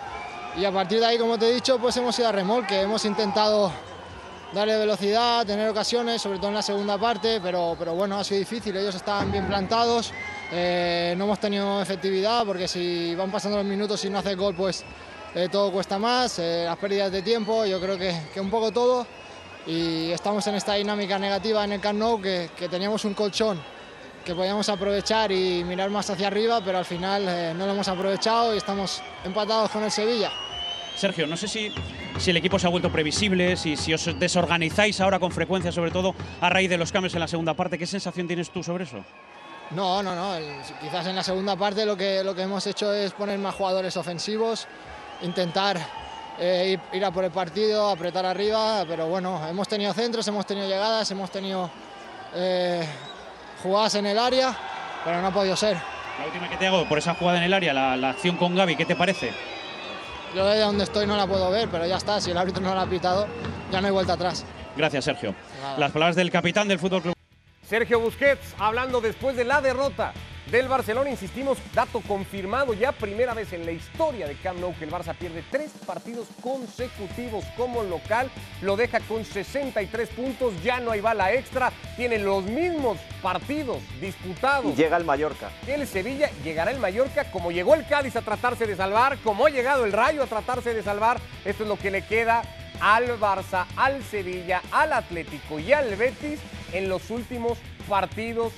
Y 0.58 0.64
a 0.64 0.72
partir 0.72 1.00
de 1.02 1.06
ahí, 1.06 1.18
como 1.18 1.38
te 1.38 1.50
he 1.50 1.54
dicho, 1.54 1.78
pues 1.78 1.98
hemos 1.98 2.18
ido 2.18 2.30
a 2.30 2.32
remolque, 2.32 2.80
hemos 2.80 3.04
intentado 3.04 3.74
darle 4.54 4.78
velocidad, 4.78 5.46
tener 5.46 5.68
ocasiones, 5.68 6.22
sobre 6.22 6.38
todo 6.38 6.48
en 6.48 6.56
la 6.56 6.62
segunda 6.62 6.98
parte, 6.98 7.42
pero, 7.42 7.76
pero 7.78 7.94
bueno, 7.94 8.18
ha 8.18 8.24
sido 8.24 8.40
difícil, 8.40 8.76
ellos 8.78 8.96
estaban 8.96 9.30
bien 9.30 9.48
plantados, 9.48 10.14
eh, 10.54 11.14
no 11.18 11.26
hemos 11.26 11.40
tenido 11.40 11.82
efectividad 11.82 12.46
porque 12.46 12.70
si 12.70 13.14
van 13.16 13.30
pasando 13.32 13.58
los 13.58 13.66
minutos 13.66 14.06
y 14.06 14.10
no 14.10 14.20
hace 14.20 14.36
gol, 14.36 14.56
pues 14.56 14.86
eh, 15.34 15.50
todo 15.52 15.74
cuesta 15.74 16.00
más, 16.00 16.40
eh, 16.40 16.64
las 16.66 16.78
pérdidas 16.78 17.12
de 17.12 17.22
tiempo, 17.22 17.66
yo 17.66 17.82
creo 17.82 17.98
que, 17.98 18.40
un 18.40 18.50
poco 18.50 18.72
todo 18.72 19.06
y 19.68 20.12
estamos 20.12 20.48
en 20.48 20.56
esta 20.56 20.76
dinámica 20.76 21.20
negativa 21.20 21.66
en 21.66 21.74
el 21.74 21.82
Camp 21.82 22.00
Nou 22.00 22.22
que 22.22 22.70
teníamos 22.72 23.04
un 23.04 23.14
colchón 23.14 23.60
que 24.24 24.34
podíamos 24.34 24.70
aprovechar 24.70 25.34
y 25.34 25.66
mirar 25.66 25.90
más 25.90 26.10
hacia 26.10 26.28
arriba, 26.28 26.62
pero 26.64 26.78
al 26.78 26.86
final 26.86 27.58
no 27.58 27.66
lo 27.66 27.74
hemos 27.74 27.88
aprovechado 27.88 28.56
y 28.56 28.58
estamos 28.58 29.02
empatados 29.24 29.70
con 29.70 29.84
el 29.84 29.92
Sevilla. 29.92 30.32
Sergio, 30.96 31.28
no 31.28 31.36
sé 31.36 31.48
si, 31.48 31.72
si 32.18 32.32
el 32.32 32.38
equipo 32.38 32.58
se 32.58 32.68
ha 32.68 32.70
vuelto 32.70 32.90
previsible, 32.90 33.58
si, 33.58 33.76
si 33.76 33.94
os 33.94 34.18
desorganizáis 34.18 35.02
ahora 35.02 35.20
con 35.20 35.32
frecuencia, 35.32 35.72
sobre 35.72 35.92
todo 35.92 36.16
a 36.40 36.50
raíz 36.50 36.70
de 36.70 36.78
los 36.78 36.92
cambios 36.92 37.14
en 37.14 37.20
la 37.20 37.28
segunda 37.28 37.54
parte. 37.54 37.78
¿Qué 37.78 37.86
sensación 37.86 38.28
tienes 38.28 38.50
tú 38.50 38.64
sobre 38.64 38.86
eso? 38.86 39.04
No, 39.72 40.02
no, 40.02 40.16
no. 40.16 40.38
Quizás 40.80 41.08
en 41.08 41.16
la 41.16 41.24
segunda 41.24 41.56
parte 41.58 41.86
lo 41.86 41.98
que, 41.98 42.24
lo 42.24 42.34
que 42.34 42.44
hemos 42.44 42.66
hecho 42.68 42.94
es 42.94 43.12
poner 43.14 43.38
más 43.40 43.56
jugadores 43.56 43.98
ofensivos, 43.98 44.68
intentar 45.22 45.78
eh, 46.40 46.78
ir, 46.94 47.04
a 47.04 47.12
por 47.12 47.26
el 47.26 47.32
partido, 47.32 47.90
apretar 47.90 48.26
arriba, 48.26 48.86
pero 48.88 49.08
bueno, 49.08 49.46
hemos 49.50 49.68
tenido 49.68 49.94
centros, 49.94 50.26
hemos 50.28 50.46
tenido 50.46 50.68
llegadas, 50.68 51.12
hemos 51.12 51.30
tenido 51.30 51.70
eh, 52.34 52.88
jugadas 53.64 53.96
en 53.96 54.06
el 54.06 54.18
área, 54.18 54.56
pero 55.04 55.22
no 55.22 55.28
ha 55.28 55.32
podido 55.32 55.56
ser. 55.58 55.78
La 56.20 56.26
última 56.26 56.50
que 56.50 56.56
te 56.56 56.68
hago, 56.68 56.88
por 56.88 56.98
esa 56.98 57.16
jugada 57.16 57.40
en 57.40 57.44
el 57.44 57.54
área, 57.54 57.74
la, 57.74 57.98
la 57.98 58.12
acción 58.12 58.38
con 58.38 58.56
Gaby, 58.56 58.78
¿qué 58.78 58.86
te 58.86 58.96
parece? 58.96 59.34
Yo 60.36 60.46
desde 60.46 60.64
donde 60.64 60.84
estoy 60.84 61.08
no 61.08 61.16
la 61.16 61.26
puedo 61.26 61.50
ver, 61.50 61.70
pero 61.70 61.86
ya 61.86 61.96
está, 61.96 62.20
si 62.20 62.32
el 62.32 62.38
árbitro 62.38 62.62
no 62.62 62.76
la 62.76 62.82
ha 62.82 62.86
pitado, 62.86 63.26
ya 63.72 63.80
no 63.80 63.88
hay 63.88 63.94
vuelta 63.94 64.14
atrás. 64.14 64.46
Gracias, 64.76 65.06
Sergio. 65.06 65.34
Las 65.78 65.94
palabras 65.94 66.18
del 66.18 66.30
capitán 66.30 66.68
del 66.68 66.78
Fútbol 66.78 67.02
Club. 67.02 67.16
Sergio 67.66 68.02
Busquets, 68.02 68.54
hablando 68.60 69.00
después 69.00 69.38
de 69.38 69.46
la 69.46 69.62
derrota 69.62 70.12
del 70.52 70.68
Barcelona, 70.68 71.10
insistimos, 71.10 71.58
dato 71.74 72.02
confirmado 72.02 72.74
ya, 72.74 72.92
primera 72.92 73.34
vez 73.34 73.52
en 73.54 73.66
la 73.66 73.72
historia 73.72 74.28
de 74.28 74.36
Camp 74.36 74.60
Nou 74.60 74.76
que 74.76 74.86
el 74.86 74.92
Barça 74.92 75.16
pierde 75.16 75.44
tres 75.50 75.72
partidos 75.86 76.28
consecutivos 76.42 77.44
como 77.58 77.84
local, 77.84 78.30
lo 78.62 78.76
deja 78.76 79.00
con 79.02 79.26
63 79.26 80.10
puntos, 80.10 80.54
ya 80.64 80.80
no 80.80 80.92
hay 80.92 81.02
bala 81.02 81.34
extra, 81.34 81.72
tiene 81.96 82.20
los 82.20 82.44
mismos 82.44 82.98
partidos 83.22 83.80
disputados. 84.00 84.72
Y 84.74 84.76
llega 84.76 84.98
el 84.98 85.06
Mallorca. 85.06 85.50
El 85.68 85.88
Sevilla 85.88 86.30
llegará 86.44 86.72
el 86.72 86.80
Mallorca 86.80 87.32
como 87.32 87.52
llegó 87.52 87.74
el 87.74 87.88
Cádiz 87.88 88.16
a 88.16 88.22
tratarse 88.22 88.68
de 88.68 88.76
salvar, 88.76 89.18
como 89.24 89.48
ha 89.48 89.50
llegado 89.50 89.86
el 89.86 89.92
Rayo 89.92 90.24
a 90.24 90.28
tratarse 90.28 90.74
de 90.74 90.84
salvar, 90.84 91.20
esto 91.44 91.64
es 91.64 91.70
lo 91.70 91.78
que 91.78 91.92
le 91.92 92.04
queda 92.04 92.44
al 92.82 93.20
Barça, 93.20 93.66
al 93.76 94.04
Sevilla, 94.04 94.62
al 94.72 94.94
Atlético 94.94 95.60
y 95.60 95.74
al 95.74 95.96
Betis 95.96 96.40
en 96.74 96.90
los 96.90 97.10
últimos 97.10 97.58
partidos 97.88 98.52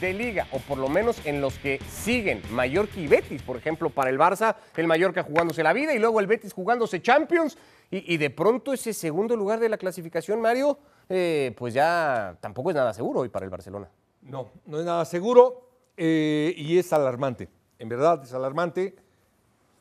de 0.00 0.12
liga, 0.14 0.46
o 0.52 0.58
por 0.58 0.78
lo 0.78 0.88
menos 0.88 1.24
en 1.26 1.40
los 1.40 1.58
que 1.58 1.78
siguen 1.88 2.42
Mallorca 2.50 2.98
y 2.98 3.06
Betis, 3.06 3.42
por 3.42 3.56
ejemplo, 3.56 3.90
para 3.90 4.10
el 4.10 4.18
Barça, 4.18 4.56
el 4.76 4.86
Mallorca 4.86 5.22
jugándose 5.22 5.62
la 5.62 5.72
vida 5.72 5.94
y 5.94 5.98
luego 5.98 6.20
el 6.20 6.26
Betis 6.26 6.52
jugándose 6.52 7.02
Champions, 7.02 7.58
y, 7.92 8.18
de 8.18 8.30
pronto 8.30 8.72
ese 8.72 8.92
segundo 8.92 9.34
lugar 9.34 9.58
de 9.58 9.68
la 9.68 9.76
clasificación, 9.76 10.40
Mario, 10.40 10.78
eh, 11.08 11.52
pues 11.58 11.74
ya 11.74 12.36
tampoco 12.40 12.70
es 12.70 12.76
nada 12.76 12.94
seguro 12.94 13.20
hoy 13.20 13.28
para 13.28 13.44
el 13.44 13.50
Barcelona. 13.50 13.88
No, 14.22 14.48
no 14.64 14.78
es 14.78 14.84
nada 14.84 15.04
seguro 15.04 15.68
eh, 15.96 16.54
y 16.56 16.78
es 16.78 16.92
alarmante, 16.92 17.48
en 17.80 17.88
verdad 17.88 18.22
es 18.22 18.32
alarmante 18.32 18.94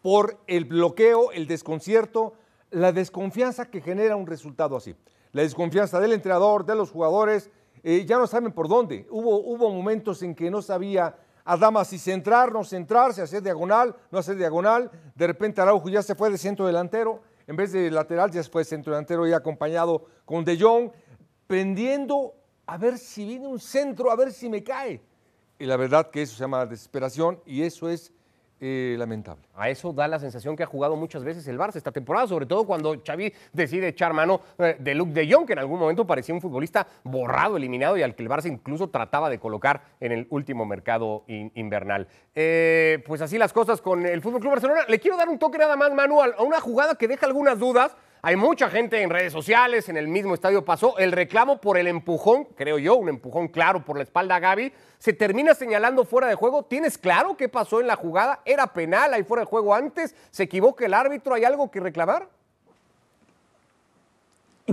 por 0.01 0.39
el 0.47 0.65
bloqueo, 0.65 1.31
el 1.31 1.45
desconcierto, 1.45 2.33
la 2.71 2.91
desconfianza 2.91 3.69
que 3.69 3.81
genera 3.81 4.15
un 4.15 4.27
resultado 4.27 4.75
así. 4.77 4.95
La 5.31 5.43
desconfianza 5.43 5.99
del 5.99 6.13
entrenador, 6.13 6.65
de 6.65 6.75
los 6.75 6.89
jugadores, 6.89 7.51
eh, 7.83 8.05
ya 8.05 8.17
no 8.17 8.27
saben 8.27 8.51
por 8.51 8.67
dónde. 8.67 9.07
Hubo, 9.09 9.39
hubo 9.39 9.73
momentos 9.73 10.21
en 10.23 10.35
que 10.35 10.49
no 10.49 10.61
sabía 10.61 11.15
Adama 11.45 11.83
si 11.83 11.97
centrar, 11.97 12.51
no 12.51 12.63
centrarse, 12.63 13.21
hacer 13.21 13.41
diagonal, 13.41 13.95
no 14.11 14.19
hacer 14.19 14.35
diagonal. 14.35 14.91
De 15.15 15.27
repente 15.27 15.61
Araujo 15.61 15.89
ya 15.89 16.03
se 16.03 16.15
fue 16.15 16.29
de 16.29 16.37
centro 16.37 16.65
delantero, 16.65 17.21
en 17.47 17.55
vez 17.55 17.71
de 17.71 17.89
lateral 17.89 18.29
ya 18.29 18.43
se 18.43 18.49
fue 18.49 18.61
de 18.61 18.65
centro 18.65 18.93
delantero 18.93 19.27
y 19.27 19.33
acompañado 19.33 20.05
con 20.25 20.45
De 20.45 20.59
Jong, 20.59 20.91
pendiendo 21.47 22.35
a 22.67 22.77
ver 22.77 22.99
si 22.99 23.25
viene 23.25 23.47
un 23.47 23.59
centro, 23.59 24.11
a 24.11 24.15
ver 24.15 24.31
si 24.31 24.47
me 24.47 24.63
cae. 24.63 25.01
Y 25.57 25.65
la 25.65 25.75
verdad 25.75 26.11
que 26.11 26.21
eso 26.21 26.35
se 26.35 26.41
llama 26.41 26.65
desesperación 26.67 27.41
y 27.45 27.63
eso 27.63 27.89
es 27.89 28.13
lamentable. 28.61 29.43
A 29.55 29.69
eso 29.69 29.93
da 29.93 30.07
la 30.07 30.19
sensación 30.19 30.55
que 30.55 30.63
ha 30.63 30.65
jugado 30.65 30.95
muchas 30.95 31.23
veces 31.23 31.47
el 31.47 31.57
Barça 31.57 31.77
esta 31.77 31.91
temporada, 31.91 32.27
sobre 32.27 32.45
todo 32.45 32.65
cuando 32.65 33.01
Xavi 33.05 33.33
decide 33.53 33.89
echar 33.89 34.13
mano 34.13 34.41
eh, 34.57 34.75
de 34.79 34.95
Luke 34.95 35.13
de 35.13 35.31
Jong, 35.31 35.45
que 35.45 35.53
en 35.53 35.59
algún 35.59 35.79
momento 35.79 36.05
parecía 36.05 36.35
un 36.35 36.41
futbolista 36.41 36.85
borrado, 37.03 37.57
eliminado 37.57 37.97
y 37.97 38.03
al 38.03 38.15
que 38.15 38.23
el 38.23 38.29
Barça 38.29 38.47
incluso 38.47 38.89
trataba 38.89 39.29
de 39.29 39.39
colocar 39.39 39.81
en 39.99 40.11
el 40.11 40.27
último 40.29 40.65
mercado 40.65 41.23
invernal. 41.27 42.07
Eh, 42.35 43.03
pues 43.05 43.21
así 43.21 43.37
las 43.37 43.53
cosas 43.53 43.81
con 43.81 44.05
el 44.05 44.21
Fútbol 44.21 44.41
Club 44.41 44.51
Barcelona. 44.51 44.81
Le 44.87 44.99
quiero 44.99 45.17
dar 45.17 45.29
un 45.29 45.39
toque 45.39 45.57
nada 45.57 45.75
más, 45.75 45.93
manual 45.93 46.35
a 46.37 46.43
una 46.43 46.59
jugada 46.59 46.95
que 46.95 47.07
deja 47.07 47.25
algunas 47.25 47.59
dudas 47.59 47.95
hay 48.21 48.35
mucha 48.35 48.69
gente 48.69 49.01
en 49.01 49.09
redes 49.09 49.31
sociales, 49.31 49.87
en 49.87 49.95
el 49.95 50.09
mismo 50.09 50.33
estadio 50.33 50.65
pasó. 50.65 50.97
El 50.97 51.13
reclamo 51.13 51.61
por 51.61 51.77
el 51.77 51.87
empujón, 51.87 52.45
creo 52.55 52.77
yo, 52.77 52.95
un 52.95 53.07
empujón 53.07 53.47
claro 53.47 53.85
por 53.85 53.95
la 53.95 54.03
espalda 54.03 54.35
a 54.35 54.39
Gaby, 54.39 54.73
se 54.97 55.13
termina 55.13 55.53
señalando 55.53 56.03
fuera 56.03 56.27
de 56.27 56.35
juego. 56.35 56.63
¿Tienes 56.63 56.97
claro 56.97 57.37
qué 57.37 57.47
pasó 57.47 57.79
en 57.79 57.87
la 57.87 57.95
jugada? 57.95 58.41
¿Era 58.43 58.67
penal? 58.73 59.13
¿Hay 59.13 59.23
fuera 59.23 59.43
de 59.43 59.47
juego 59.47 59.73
antes? 59.73 60.15
¿Se 60.31 60.43
equivoca 60.43 60.85
el 60.85 60.93
árbitro? 60.93 61.33
¿Hay 61.33 61.45
algo 61.45 61.71
que 61.71 61.79
reclamar? 61.79 62.27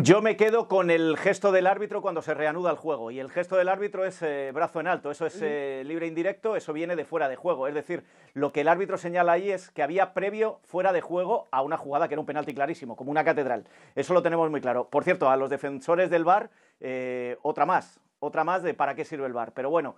Yo 0.03 0.21
me 0.21 0.37
quedo 0.37 0.69
con 0.69 0.91
el 0.91 1.17
gesto 1.17 1.53
del 1.53 1.67
árbitro 1.67 2.03
cuando 2.03 2.21
se 2.21 2.35
reanuda 2.35 2.71
el 2.71 2.76
juego. 2.76 3.11
Y 3.11 3.19
el 3.19 3.31
gesto 3.31 3.57
del 3.57 3.71
árbitro 3.71 4.05
es 4.05 4.21
eh, 4.21 4.50
brazo 4.53 4.79
en 4.81 4.88
alto. 4.88 5.11
Eso 5.11 5.25
es 5.25 5.41
eh, 5.41 5.85
libre 5.87 6.07
indirecto, 6.07 6.55
eso 6.55 6.75
viene 6.75 6.97
de 6.97 7.07
fuera 7.07 7.31
de 7.31 7.37
juego. 7.37 7.67
Es 7.67 7.73
decir, 7.73 8.05
lo 8.35 8.53
que 8.53 8.61
el 8.61 8.69
árbitro 8.69 8.99
señala 8.99 9.33
ahí 9.33 9.50
es 9.50 9.71
que 9.71 9.83
había 9.83 10.12
previo 10.12 10.61
fuera 10.65 10.93
de 10.93 11.00
juego 11.00 11.49
a 11.50 11.62
una 11.62 11.79
jugada 11.79 12.09
que 12.09 12.15
era 12.15 12.21
un 12.21 12.26
penalti 12.26 12.53
clarísimo, 12.53 12.95
como 12.95 13.11
una 13.11 13.25
catedral. 13.25 13.65
Eso 13.95 14.12
lo 14.12 14.23
tenemos 14.23 14.50
muy 14.50 14.61
claro. 14.61 14.87
Por 14.91 15.03
cierto, 15.03 15.31
a 15.31 15.37
los 15.38 15.49
defensores 15.49 16.11
del 16.11 16.25
VAR, 16.25 16.50
eh, 16.81 17.38
otra 17.41 17.65
más. 17.65 17.99
Otra 18.19 18.45
más 18.45 18.62
de 18.62 18.75
para 18.75 18.95
qué 18.95 19.05
sirve 19.07 19.25
el 19.25 19.33
VAR. 19.33 19.53
Pero 19.53 19.71
bueno, 19.71 19.97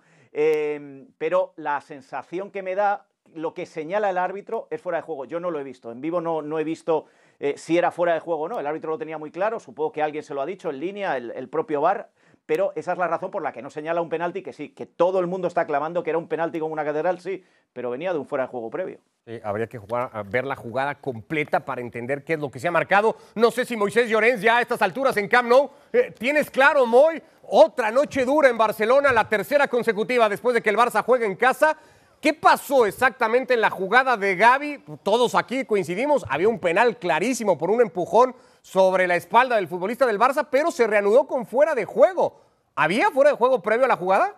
pero 1.17 1.51
la 1.57 1.81
sensación 1.81 2.51
que 2.51 2.63
me 2.63 2.75
da 2.75 3.05
lo 3.33 3.53
que 3.53 3.65
señala 3.65 4.09
el 4.09 4.17
árbitro 4.17 4.67
es 4.71 4.81
fuera 4.81 4.99
de 4.99 5.01
juego. 5.01 5.25
Yo 5.25 5.39
no 5.41 5.51
lo 5.51 5.59
he 5.59 5.63
visto. 5.63 5.91
En 5.91 5.99
vivo 5.99 6.21
no, 6.21 6.41
no 6.41 6.57
he 6.57 6.63
visto 6.63 7.05
eh, 7.39 7.55
si 7.57 7.77
era 7.77 7.91
fuera 7.91 8.13
de 8.13 8.19
juego 8.19 8.43
o 8.43 8.49
no. 8.49 8.59
El 8.59 8.67
árbitro 8.67 8.91
lo 8.91 8.97
tenía 8.97 9.17
muy 9.17 9.31
claro, 9.31 9.59
supongo 9.59 9.91
que 9.91 10.01
alguien 10.01 10.23
se 10.23 10.33
lo 10.33 10.41
ha 10.41 10.45
dicho 10.45 10.69
en 10.69 10.79
línea, 10.79 11.17
el, 11.17 11.49
propio 11.49 11.81
VAR, 11.81 12.09
pero 12.45 12.73
esa 12.75 12.93
es 12.93 12.97
la 12.97 13.07
razón 13.07 13.31
por 13.31 13.41
la 13.41 13.51
que 13.51 13.61
no 13.61 13.69
señala 13.69 14.01
un 14.01 14.09
penalti, 14.09 14.41
que 14.41 14.53
sí, 14.53 14.69
que 14.69 14.85
todo 14.85 15.19
el 15.19 15.27
mundo 15.27 15.47
está 15.47 15.65
clamando 15.65 16.03
que 16.03 16.09
era 16.09 16.19
un 16.19 16.27
penalti 16.27 16.59
con 16.59 16.71
una 16.71 16.83
catedral, 16.83 17.19
sí, 17.19 17.43
pero 17.71 17.89
venía 17.89 18.11
de 18.11 18.19
un 18.19 18.25
fuera 18.25 18.45
de 18.45 18.49
juego 18.49 18.69
previo. 18.69 18.99
habría 19.43 19.67
que 19.67 19.79
ver 20.25 20.45
la 20.45 20.55
jugada 20.55 20.95
completa 20.95 21.59
para 21.61 21.81
entender 21.81 22.23
qué 22.23 22.33
es 22.33 22.39
lo 22.39 22.49
que 22.49 22.59
se 22.59 22.67
ha 22.67 22.71
marcado. 22.71 23.15
No 23.35 23.51
sé 23.51 23.65
si 23.65 23.77
Moisés 23.77 24.09
Llorens 24.09 24.41
ya 24.41 24.57
a 24.57 24.61
estas 24.61 24.81
alturas 24.81 25.15
en 25.17 25.27
Camp 25.27 25.47
Nou, 25.47 25.69
eh, 25.93 26.13
¿tienes 26.17 26.49
claro, 26.49 26.85
Moy? 26.85 27.21
Otra 27.51 27.89
noche 27.89 28.25
dura 28.25 28.47
en 28.49 28.57
Barcelona, 28.57 29.11
la 29.11 29.27
tercera 29.27 29.67
consecutiva 29.67 30.29
después 30.29 30.53
de 30.53 30.61
que 30.61 30.69
el 30.69 30.77
Barça 30.77 31.03
juegue 31.03 31.25
en 31.25 31.35
casa. 31.35 31.75
¿Qué 32.21 32.33
pasó 32.33 32.85
exactamente 32.85 33.53
en 33.53 33.61
la 33.61 33.69
jugada 33.69 34.17
de 34.17 34.35
Gaby? 34.35 34.83
Todos 35.03 35.35
aquí 35.35 35.63
coincidimos, 35.63 36.25
había 36.27 36.49
un 36.49 36.59
penal 36.59 36.97
clarísimo 36.97 37.57
por 37.57 37.71
un 37.71 37.81
empujón 37.81 38.35
sobre 38.61 39.07
la 39.07 39.15
espalda 39.15 39.55
del 39.55 39.69
futbolista 39.69 40.05
del 40.05 40.19
Barça, 40.19 40.47
pero 40.51 40.69
se 40.69 40.85
reanudó 40.85 41.27
con 41.27 41.45
fuera 41.45 41.75
de 41.75 41.85
juego. 41.85 42.41
¿Había 42.75 43.09
fuera 43.11 43.31
de 43.31 43.37
juego 43.37 43.61
previo 43.61 43.85
a 43.85 43.87
la 43.87 43.95
jugada? 43.95 44.35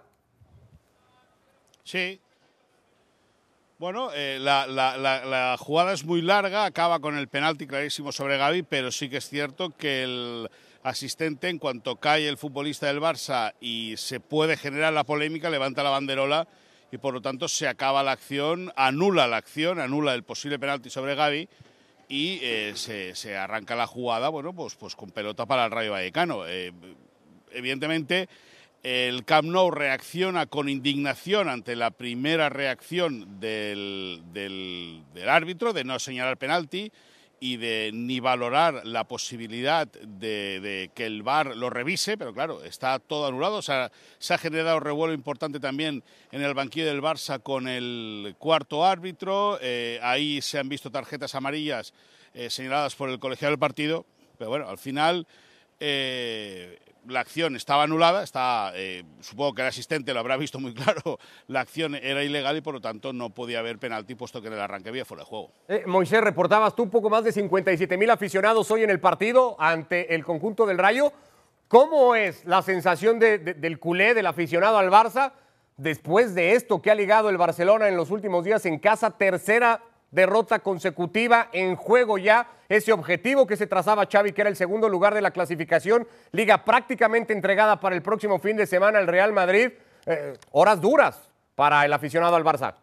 Sí. 1.84 2.22
Bueno, 3.80 4.12
eh, 4.14 4.38
la, 4.40 5.56
jugada 5.58 5.94
es 5.94 6.06
muy 6.06 6.22
larga, 6.22 6.66
acaba 6.66 7.00
con 7.00 7.18
el 7.18 7.28
penalti 7.28 7.66
clarísimo 7.66 8.12
sobre 8.12 8.38
Gaby, 8.38 8.62
pero 8.62 8.92
sí 8.92 9.10
que 9.10 9.18
es 9.18 9.28
cierto 9.28 9.72
que 9.72 10.04
el 10.04 10.52
asistente, 10.84 11.50
en 11.50 11.58
cuanto 11.58 11.96
cae 11.96 12.28
el 12.28 12.38
futbolista 12.38 12.86
del 12.86 13.02
Barça 13.02 13.56
y 13.60 13.96
se 13.98 14.20
puede 14.20 14.56
generar 14.56 14.94
la 14.94 15.04
polémica, 15.04 15.50
levanta 15.50 15.82
la 15.82 15.90
banderola 15.90 16.48
y 16.92 16.98
por 16.98 17.14
lo 17.14 17.22
tanto 17.22 17.48
se 17.48 17.68
acaba 17.68 18.04
la 18.04 18.12
acción, 18.12 18.72
anula 18.76 19.28
la 19.28 19.38
acción, 19.38 19.80
anula 19.80 20.14
el 20.14 20.24
posible 20.24 20.60
penalti 20.60 20.90
sobre 20.90 21.16
Gaby 21.16 21.48
y 22.10 22.40
eh, 22.42 22.74
se, 22.76 23.38
arranca 23.38 23.76
la 23.76 23.88
jugada, 23.88 24.28
bueno, 24.28 24.54
pues, 24.54 24.76
pues 24.76 24.96
con 24.96 25.12
pelota 25.12 25.46
para 25.46 25.66
el 25.66 25.72
Rayo 25.72 25.94
Vallecano. 25.94 26.46
Eh, 26.46 26.74
evidentemente, 27.52 28.28
el 28.84 29.24
Camp 29.24 29.48
Nou 29.48 29.72
reacciona 29.72 30.48
con 30.48 30.68
indignación 30.68 31.48
ante 31.48 31.78
la 31.78 31.92
primera 31.92 32.50
reacción 32.50 33.40
del, 33.40 34.22
del 34.34 35.30
árbitro 35.30 35.72
de 35.72 35.86
no 35.86 36.00
señalar 36.00 36.38
penalti 36.38 36.92
y 37.44 37.58
de 37.58 37.90
ni 37.92 38.20
valorar 38.20 38.86
la 38.86 39.04
posibilidad 39.04 39.88
de, 39.88 40.92
que 40.94 41.08
el 41.08 41.24
VAR 41.24 41.58
lo 41.58 41.72
revise, 41.72 42.16
pero 42.16 42.36
claro, 42.36 42.64
está 42.64 43.00
todo 43.00 43.26
anulado. 43.26 43.56
O 43.56 43.62
sea, 43.64 43.92
se 44.20 44.36
ha 44.36 44.38
generado 44.38 44.80
revuelo 44.80 45.12
importante 45.12 45.60
también 45.60 46.04
en 46.32 46.44
el 46.44 46.54
banquillo 46.54 46.86
del 46.86 47.02
Barça 47.02 47.42
con 47.42 47.68
el 47.68 48.36
cuarto 48.38 48.86
árbitro. 48.86 49.58
Eh, 49.60 50.00
ahí 50.04 50.40
se 50.44 50.60
han 50.60 50.70
visto 50.70 50.92
tarjetas 50.92 51.34
amarillas 51.34 51.96
eh, 52.36 52.52
señaladas 52.52 52.94
por 52.94 53.10
el 53.10 53.18
colegiado 53.18 53.54
del 53.54 53.60
partido, 53.60 54.06
pero 54.38 54.52
bueno, 54.52 54.70
al 54.70 54.78
final 54.78 55.26
eh, 55.80 56.78
la 57.08 57.22
acción 57.22 57.56
estaba 57.56 57.84
anulada, 57.84 58.24
está, 58.24 58.72
eh, 58.76 59.04
supongo 59.20 59.54
que 59.54 59.62
el 59.62 59.68
asistente 59.68 60.14
lo 60.14 60.20
habrá 60.20 60.38
visto 60.38 60.60
muy 60.60 60.74
claro, 60.74 61.20
la 61.48 61.62
acción 61.62 61.96
era 61.96 62.24
ilegal 62.24 62.58
y 62.58 62.62
por 62.62 62.74
lo 62.74 62.82
tanto 62.82 63.14
no 63.14 63.30
podía 63.30 63.60
haber 63.60 63.80
penalti 63.80 64.16
puesto 64.16 64.42
que 64.42 64.48
en 64.48 64.54
el 64.54 64.60
arranque 64.60 64.90
había 64.90 65.06
fuera 65.06 65.24
de 65.24 65.30
juego. 65.30 65.52
Eh, 65.68 65.84
Moisés, 65.86 66.22
reportabas 66.22 66.76
tú 66.76 66.84
un 66.84 66.90
poco 66.90 67.10
más 67.10 67.24
de 67.24 67.32
57 67.32 67.98
mil 67.98 68.10
aficionados 68.10 68.70
hoy 68.72 68.84
en 68.84 68.90
el 68.90 69.00
partido 69.00 69.56
ante 69.60 70.14
el 70.16 70.24
conjunto 70.24 70.66
del 70.66 70.78
Rayo. 70.78 71.12
¿Cómo 71.68 72.16
es 72.16 72.44
la 72.46 72.62
sensación 72.62 73.18
del 73.18 73.80
culé, 73.80 74.14
del 74.14 74.26
aficionado 74.26 74.78
al 74.78 74.90
Barça, 74.90 75.32
después 75.78 76.36
de 76.36 76.54
esto 76.54 76.82
que 76.82 76.92
ha 76.92 76.96
ligado 76.96 77.30
el 77.30 77.38
Barcelona 77.38 77.88
en 77.88 77.96
los 77.96 78.12
últimos 78.12 78.44
días 78.44 78.66
en 78.66 78.78
casa, 78.78 79.12
tercera 79.12 79.82
derrota 80.12 80.60
consecutiva 80.60 81.50
en 81.54 81.76
juego 81.76 82.18
ya 82.18 82.48
ese 82.70 82.92
objetivo 82.94 83.48
que 83.48 83.58
se 83.58 83.68
trazaba 83.68 84.08
Xavi, 84.10 84.34
que 84.34 84.42
era 84.42 84.50
el 84.50 84.56
segundo 84.56 84.88
lugar 84.88 85.14
de 85.14 85.22
la 85.22 85.32
clasificación, 85.32 86.08
liga 86.32 86.64
prácticamente 86.64 87.34
entregada 87.34 87.80
para 87.80 87.96
el 87.96 88.02
próximo 88.02 88.40
fin 88.40 88.58
de 88.58 88.68
semana 88.68 89.00
al 89.00 89.08
Real 89.08 89.34
Madrid. 89.34 89.72
Eh, 90.06 90.38
horas 90.52 90.80
duras 90.80 91.30
para 91.56 91.86
el 91.86 91.94
aficionado 91.94 92.36
al 92.36 92.44
Barça. 92.44 92.76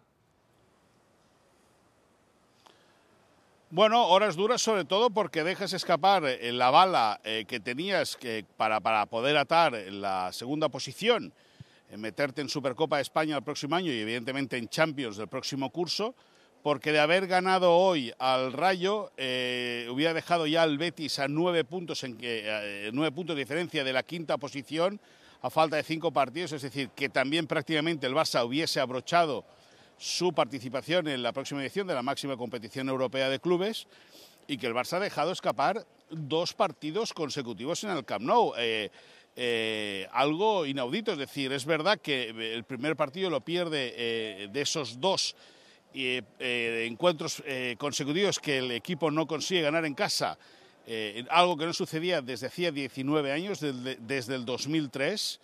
Bueno, 3.70 4.06
horas 4.08 4.34
duras 4.34 4.62
sobre 4.62 4.86
todo 4.86 5.10
porque 5.10 5.44
dejas 5.44 5.74
escapar 5.74 6.24
eh, 6.24 6.52
la 6.52 6.70
bala 6.70 7.20
eh, 7.24 7.44
que 7.46 7.60
tenías 7.60 8.16
para, 8.56 8.80
para 8.80 9.04
poder 9.06 9.36
atar 9.36 9.72
la 9.72 10.32
segunda 10.32 10.70
posición, 10.70 11.34
meterte 11.96 12.40
en 12.40 12.48
Supercopa 12.48 12.96
de 12.96 13.02
España 13.02 13.36
el 13.36 13.42
próximo 13.42 13.76
año 13.76 13.92
y 13.92 14.00
evidentemente 14.00 14.56
en 14.56 14.68
Champions 14.68 15.18
del 15.18 15.28
próximo 15.28 15.70
curso 15.70 16.14
porque 16.62 16.92
de 16.92 16.98
haber 16.98 17.26
ganado 17.26 17.76
hoy 17.76 18.12
al 18.18 18.52
Rayo 18.52 19.12
eh, 19.16 19.86
hubiera 19.90 20.12
dejado 20.12 20.46
ya 20.46 20.62
al 20.62 20.78
Betis 20.78 21.18
a 21.18 21.28
nueve 21.28 21.64
puntos, 21.64 22.02
en, 22.04 22.18
eh, 22.20 22.90
nueve 22.92 23.12
puntos 23.12 23.36
de 23.36 23.42
diferencia 23.42 23.84
de 23.84 23.92
la 23.92 24.02
quinta 24.02 24.38
posición 24.38 25.00
a 25.40 25.50
falta 25.50 25.76
de 25.76 25.84
cinco 25.84 26.10
partidos, 26.10 26.52
es 26.52 26.62
decir, 26.62 26.90
que 26.90 27.08
también 27.08 27.46
prácticamente 27.46 28.06
el 28.06 28.14
Barça 28.14 28.44
hubiese 28.44 28.80
abrochado 28.80 29.44
su 29.96 30.32
participación 30.32 31.06
en 31.06 31.22
la 31.22 31.32
próxima 31.32 31.62
edición 31.62 31.86
de 31.86 31.94
la 31.94 32.02
máxima 32.02 32.36
competición 32.36 32.88
europea 32.88 33.28
de 33.28 33.38
clubes 33.38 33.86
y 34.48 34.58
que 34.58 34.66
el 34.66 34.74
Barça 34.74 34.94
ha 34.94 35.00
dejado 35.00 35.30
escapar 35.30 35.86
dos 36.10 36.54
partidos 36.54 37.12
consecutivos 37.12 37.84
en 37.84 37.90
el 37.90 38.04
Camp 38.04 38.24
Nou. 38.24 38.54
Eh, 38.56 40.08
algo 40.10 40.66
inaudito, 40.66 41.12
es 41.12 41.18
decir, 41.18 41.52
es 41.52 41.64
verdad 41.64 42.00
que 42.00 42.30
el 42.30 42.64
primer 42.64 42.96
partido 42.96 43.30
lo 43.30 43.40
pierde 43.40 44.48
de 44.50 44.60
esos 44.60 44.98
dos 44.98 45.36
eh, 45.94 46.86
encuentros 46.86 47.42
eh, 47.46 47.76
consecutivos 47.78 48.38
que 48.38 48.58
el 48.58 48.70
equipo 48.72 49.10
no 49.10 49.26
consigue 49.26 49.62
ganar 49.62 49.84
en 49.84 49.94
casa, 49.94 50.38
eh, 50.86 51.24
algo 51.30 51.56
que 51.56 51.66
no 51.66 51.72
sucedía 51.72 52.22
desde 52.22 52.46
hacía 52.46 52.70
19 52.70 53.32
años, 53.32 53.60
desde, 53.60 54.34
el 54.34 54.44
2003. 54.44 55.40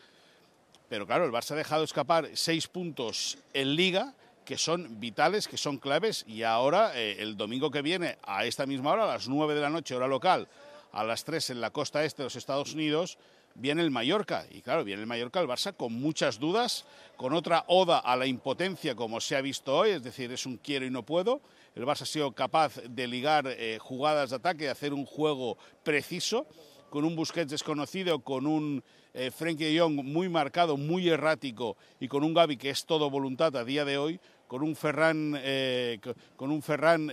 Pero 0.89 1.07
claro, 1.07 1.25
el 1.25 1.33
Barça 1.33 1.53
ha 1.53 1.57
dejado 1.57 1.85
escapar 1.85 2.29
seis 2.35 2.69
puntos 2.69 3.39
en 3.53 3.75
liga 3.75 4.15
que 4.45 4.59
son 4.59 5.01
vitales, 5.01 5.49
que 5.49 5.57
son 5.57 5.79
claves, 5.79 6.25
y 6.29 6.43
ahora, 6.43 6.95
el 6.95 7.35
domingo 7.39 7.71
que 7.71 7.81
viene, 7.81 8.19
a 8.23 8.45
esta 8.45 8.67
misma 8.67 8.93
hora, 8.93 9.05
a 9.05 9.07
las 9.07 9.27
9 9.27 9.55
de 9.55 9.61
la 9.63 9.71
noche, 9.71 9.95
hora 9.95 10.07
local, 10.07 10.49
a 10.93 11.03
las 11.03 11.25
3 11.25 11.51
en 11.51 11.63
la 11.63 11.71
costa 11.71 12.05
este 12.05 12.19
de 12.19 12.27
los 12.27 12.37
Estados 12.37 12.75
Unidos, 12.75 13.17
viene 13.55 13.83
el 13.83 13.91
Mallorca. 13.91 14.47
Y 14.51 14.61
claro, 14.61 14.85
viene 14.85 15.03
el 15.03 15.07
Mallorca 15.07 15.41
al 15.41 15.49
Barça 15.49 15.75
con 15.75 15.93
muchas 15.93 16.39
dudas, 16.39 16.85
con 17.17 17.33
otra 17.33 17.65
oda 17.69 17.99
a 17.99 18.17
la 18.17 18.27
impotencia 18.27 18.95
como 18.95 19.21
se 19.21 19.37
ha 19.37 19.41
visto 19.41 19.77
hoy, 19.77 19.91
es 19.91 20.03
decir, 20.03 20.33
es 20.33 20.47
un 20.47 20.59
quiero 20.59 20.85
y 20.85 20.91
no 20.91 21.05
puedo. 21.05 21.41
El 21.75 21.85
Barça 21.85 22.03
ha 22.03 22.07
sido 22.07 22.33
capaz 22.33 22.77
de 22.89 23.07
ligar 23.07 23.47
eh, 23.47 23.79
jugadas 23.81 24.31
de 24.31 24.37
ataque, 24.37 24.65
de 24.65 24.71
hacer 24.71 24.93
un 24.93 25.07
juego 25.07 25.57
preciso, 25.83 26.47
con 26.91 27.05
un 27.05 27.17
Busquets 27.17 27.51
desconocido, 27.51 28.21
con 28.21 28.47
un 28.47 28.83
eh, 29.13 29.31
Frenkie 29.31 29.81
muy 29.89 30.29
marcado, 30.29 30.77
muy 30.77 31.09
errático, 31.09 31.77
y 31.99 32.07
con 32.07 32.23
un 32.23 32.35
Gaby 32.35 32.57
que 32.57 32.71
es 32.71 32.85
todo 32.85 33.11
voluntad 33.11 33.57
a 33.57 33.65
día 33.65 33.85
de 33.85 33.99
hoy, 33.99 34.21
con 34.47 34.63
un 34.63 34.77
Ferran, 34.77 35.35
eh, 35.43 35.99
con 36.37 36.53
un 36.53 36.63
Ferran 36.63 37.11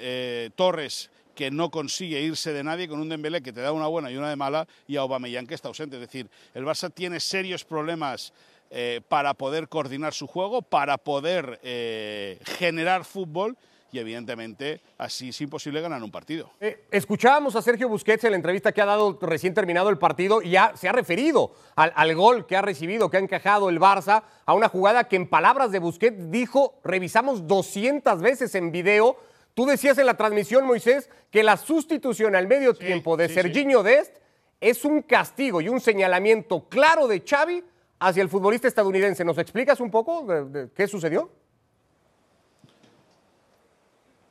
Torres 0.55 1.09
que 1.35 1.51
no 1.51 1.71
consigue 1.71 2.21
irse 2.21 2.53
de 2.53 2.63
nadie, 2.63 2.87
con 2.87 2.99
un 2.99 3.09
Dembélé 3.09 3.41
que 3.41 3.53
te 3.53 3.61
da 3.61 3.71
una 3.71 3.87
buena 3.87 4.11
y 4.11 4.17
una 4.17 4.29
de 4.29 4.35
mala, 4.35 4.67
y 4.87 4.97
a 4.97 5.01
Aubameyang 5.01 5.47
que 5.47 5.55
está 5.55 5.67
ausente. 5.67 5.95
Es 5.95 6.01
decir, 6.01 6.29
el 6.53 6.65
Barça 6.65 6.93
tiene 6.93 7.19
serios 7.19 7.63
problemas 7.63 8.33
eh, 8.69 9.01
para 9.09 9.33
poder 9.33 9.67
coordinar 9.67 10.13
su 10.13 10.27
juego, 10.27 10.61
para 10.61 10.97
poder 10.97 11.59
eh, 11.63 12.39
generar 12.57 13.03
fútbol 13.03 13.57
y 13.91 13.99
evidentemente 13.99 14.79
así 14.97 15.29
es 15.29 15.41
imposible 15.41 15.81
ganar 15.81 16.01
un 16.01 16.11
partido. 16.11 16.51
Eh, 16.61 16.85
escuchábamos 16.91 17.55
a 17.55 17.61
Sergio 17.61 17.89
Busquets 17.89 18.23
en 18.23 18.31
la 18.31 18.37
entrevista 18.37 18.71
que 18.71 18.81
ha 18.81 18.85
dado 18.85 19.19
recién 19.21 19.53
terminado 19.53 19.89
el 19.89 19.97
partido 19.97 20.41
y 20.41 20.51
ya 20.51 20.71
se 20.75 20.87
ha 20.87 20.93
referido 20.93 21.53
al, 21.75 21.91
al, 21.95 22.15
gol 22.15 22.45
que 22.45 22.55
ha 22.55 22.61
recibido, 22.61 23.09
que 23.09 23.17
ha 23.17 23.19
encajado 23.19 23.69
el 23.69 23.79
Barça, 23.79 24.23
a 24.45 24.53
una 24.53 24.69
jugada 24.69 25.03
que 25.03 25.17
en 25.17 25.27
palabras 25.27 25.71
de 25.71 25.79
Busquets 25.79 26.31
dijo, 26.31 26.75
revisamos 26.83 27.47
200 27.47 28.21
veces 28.21 28.55
en 28.55 28.71
video 28.71 29.17
Tú 29.53 29.65
decías 29.65 29.97
en 29.97 30.05
la 30.05 30.15
transmisión, 30.15 30.65
Moisés, 30.65 31.09
que 31.29 31.43
la 31.43 31.57
sustitución 31.57 32.35
al 32.35 32.47
medio 32.47 32.73
tiempo 32.73 33.17
de 33.17 33.29
Serginho 33.29 33.83
Dest 33.83 34.15
es 34.61 34.85
un 34.85 35.01
castigo 35.01 35.59
y 35.59 35.67
un 35.67 35.81
señalamiento 35.81 36.69
claro 36.69 37.07
de 37.07 37.21
Xavi 37.21 37.63
hacia 37.99 38.23
el 38.23 38.29
futbolista 38.29 38.67
estadounidense. 38.67 39.25
¿Nos 39.25 39.37
explicas 39.37 39.79
un 39.79 39.91
poco 39.91 40.23
de, 40.23 40.69
qué 40.75 40.87
sucedió? 40.87 41.31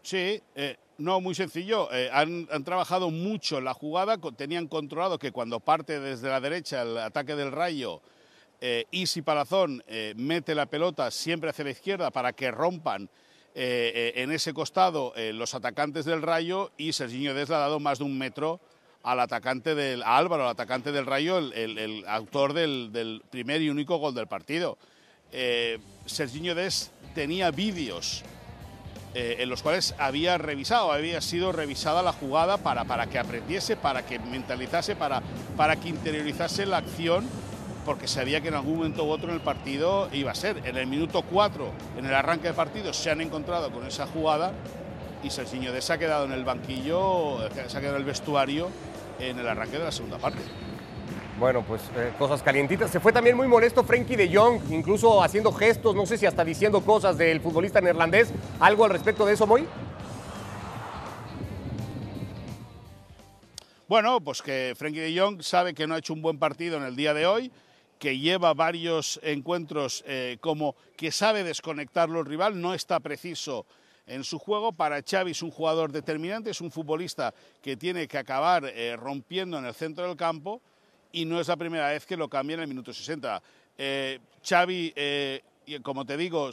Sí, 0.03 0.43
eh, 0.55 0.77
No, 0.99 1.21
muy 1.21 1.35
sencillo. 1.35 1.89
Eh, 1.93 2.11
han, 2.13 2.47
trabajado 2.65 3.11
mucho 3.11 3.59
en 3.59 3.65
la 3.65 3.75
jugada, 3.75 4.19
tenían 4.37 4.69
controlado 4.69 5.19
que 5.19 5.33
cuando 5.33 5.61
parte 5.61 6.01
desde 6.01 6.29
la 6.29 6.41
derecha 6.41 6.83
el 6.83 6.97
ataque 6.99 7.35
del 7.35 7.53
rayo, 7.53 8.01
eh, 8.61 8.85
Isi 8.91 9.23
Palazón 9.23 9.83
mete 10.17 10.55
la 10.55 10.67
pelota 10.67 11.11
siempre 11.11 11.51
hacia 11.51 11.65
la 11.65 11.71
izquierda 11.71 12.11
para 12.11 12.33
que 12.33 12.51
rompan 12.51 13.09
en 13.55 14.31
ese 14.31 14.55
costado 14.55 15.13
los 15.17 15.55
atacantes 15.55 16.05
del 16.05 16.23
rayo 16.23 16.71
y 16.77 16.93
Serginho 16.93 17.35
Des 17.35 17.49
le 17.49 17.57
ha 17.57 17.59
dado 17.59 17.81
más 17.81 17.99
de 17.99 18.05
un 18.05 18.17
metro 18.17 18.61
al 19.03 19.19
atacante 19.21 19.75
del 19.75 20.03
Álvaro, 20.03 20.45
al 20.45 20.51
atacante 20.51 20.93
del 20.93 21.07
rayo, 21.07 21.39
el, 21.39 22.05
autor 22.07 22.53
del, 22.53 23.23
primer 23.31 23.63
y 23.63 23.71
único 23.71 23.97
gol 23.99 24.15
del 24.15 24.27
partido. 24.27 24.79
Serginho 26.07 26.55
Des 26.55 26.91
tenía 27.15 27.51
vídeos 27.51 28.25
eh, 29.13 29.39
en 29.41 29.49
los 29.49 29.63
cuales 29.63 29.93
había 29.99 30.39
revisado, 30.39 30.93
había 30.93 31.21
sido 31.21 31.51
revisada 31.51 32.01
la 32.01 32.13
jugada 32.13 32.59
para, 32.59 32.85
para 32.85 33.09
que 33.09 33.19
aprendiese, 33.19 33.77
para 33.77 34.07
que 34.07 34.21
mentalizase, 34.21 34.95
para, 34.95 35.21
para 35.57 35.75
que 35.75 35.89
interiorizase 35.89 36.65
la 36.65 36.77
acción, 36.77 37.27
porque 37.91 38.07
sabía 38.07 38.41
que 38.41 38.47
en 38.47 38.55
algún 38.55 38.77
momento 38.77 39.05
u 39.05 39.11
otro 39.11 39.31
en 39.31 39.35
el 39.35 39.41
partido 39.41 40.09
iba 40.13 40.31
a 40.31 40.35
ser. 40.37 40.59
En 40.65 40.77
el 40.77 40.87
minuto 40.87 41.23
4, 41.23 41.73
en 41.99 42.07
el 42.07 42.15
arranque 42.15 42.47
de 42.47 42.55
partido, 42.55 42.93
se 42.93 43.11
han 43.11 43.21
encontrado 43.21 43.73
con 43.73 43.85
esa 43.85 44.07
jugada 44.07 44.53
y 45.25 45.31
Serginho 45.31 45.73
de 45.73 45.83
se 45.83 45.95
ha 45.95 45.99
quedado 45.99 46.25
en 46.25 46.31
el 46.31 46.45
banquillo, 46.45 47.39
se 47.67 47.77
ha 47.77 47.81
quedado 47.81 47.97
en 47.97 48.03
el 48.03 48.07
vestuario 48.07 48.69
en 49.19 49.41
el 49.41 49.49
arranque 49.49 49.77
de 49.79 49.87
la 49.87 49.91
segunda 49.91 50.19
parte. 50.19 50.39
Bueno, 51.37 51.65
pues 51.67 51.83
eh, 51.97 52.13
cosas 52.17 52.45
calientitas. 52.45 52.93
Se 52.93 53.01
fue 53.01 53.13
también 53.13 53.37
muy 53.37 53.49
molesto 53.49 53.83
Frankie 53.83 54.15
de 54.15 54.33
Jong, 54.33 54.71
incluso 54.71 55.21
haciendo 55.21 55.51
gestos, 55.51 55.97
no 55.97 56.07
sé 56.07 56.17
si 56.17 56.27
hasta 56.27 56.45
diciendo 56.45 56.83
cosas 56.83 57.19
del 57.19 57.41
futbolista 57.41 57.81
neerlandés. 57.81 58.33
¿Algo 58.61 58.85
al 58.85 58.91
respecto 58.93 59.27
de 59.27 59.33
eso, 59.33 59.49
Moy? 59.49 59.67
Bueno, 63.89 64.21
pues 64.21 64.43
que 64.43 64.75
Frankie 64.77 65.01
de 65.01 65.19
Jong 65.19 65.43
sabe 65.43 65.75
que 65.75 65.89
no 65.89 65.97
ha 65.97 65.99
hecho 65.99 66.13
un 66.13 66.23
buen 66.23 66.39
partido 66.39 66.77
en 66.77 66.85
el 66.85 66.95
día 66.95 67.15
de 67.15 67.27
hoy, 67.27 67.51
que 68.01 68.19
lleva 68.19 68.55
varios 68.55 69.21
encuentros 69.23 70.03
eh, 70.07 70.39
como 70.41 70.75
que 70.97 71.13
sabe 71.13 71.45
desconectarlo 71.45 72.21
el 72.21 72.27
rival, 72.27 72.59
no 72.59 72.73
está 72.73 72.99
preciso 72.99 73.67
en 74.07 74.25
su 74.25 74.39
juego. 74.39 74.73
Para 74.73 75.03
Xavi 75.03 75.33
es 75.33 75.43
un 75.43 75.51
jugador 75.51 75.93
determinante, 75.93 76.51
es 76.51 76.63
un 76.63 76.73
futbolista 76.73 77.35
que 77.63 77.77
tiene 77.77 78.09
que 78.09 78.17
acabar 78.17 78.65
eh, 78.65 78.97
rompiendo 78.97 79.59
en 79.59 79.67
el 79.67 79.75
centro 79.75 80.09
del 80.09 80.17
campo 80.17 80.63
y 81.13 81.27
no 81.27 81.39
es 81.41 81.49
la 81.49 81.57
primera 81.59 81.89
vez 81.91 82.07
que 82.07 82.17
lo 82.17 82.29
cambia 82.29 82.55
en 82.55 82.61
el 82.61 82.69
minuto 82.69 82.93
60. 82.93 83.43
Eh, 83.77 84.19
Xavi, 84.43 84.95
eh, 84.97 85.43
como 85.83 86.07
te 86.07 86.17
digo, 86.17 86.51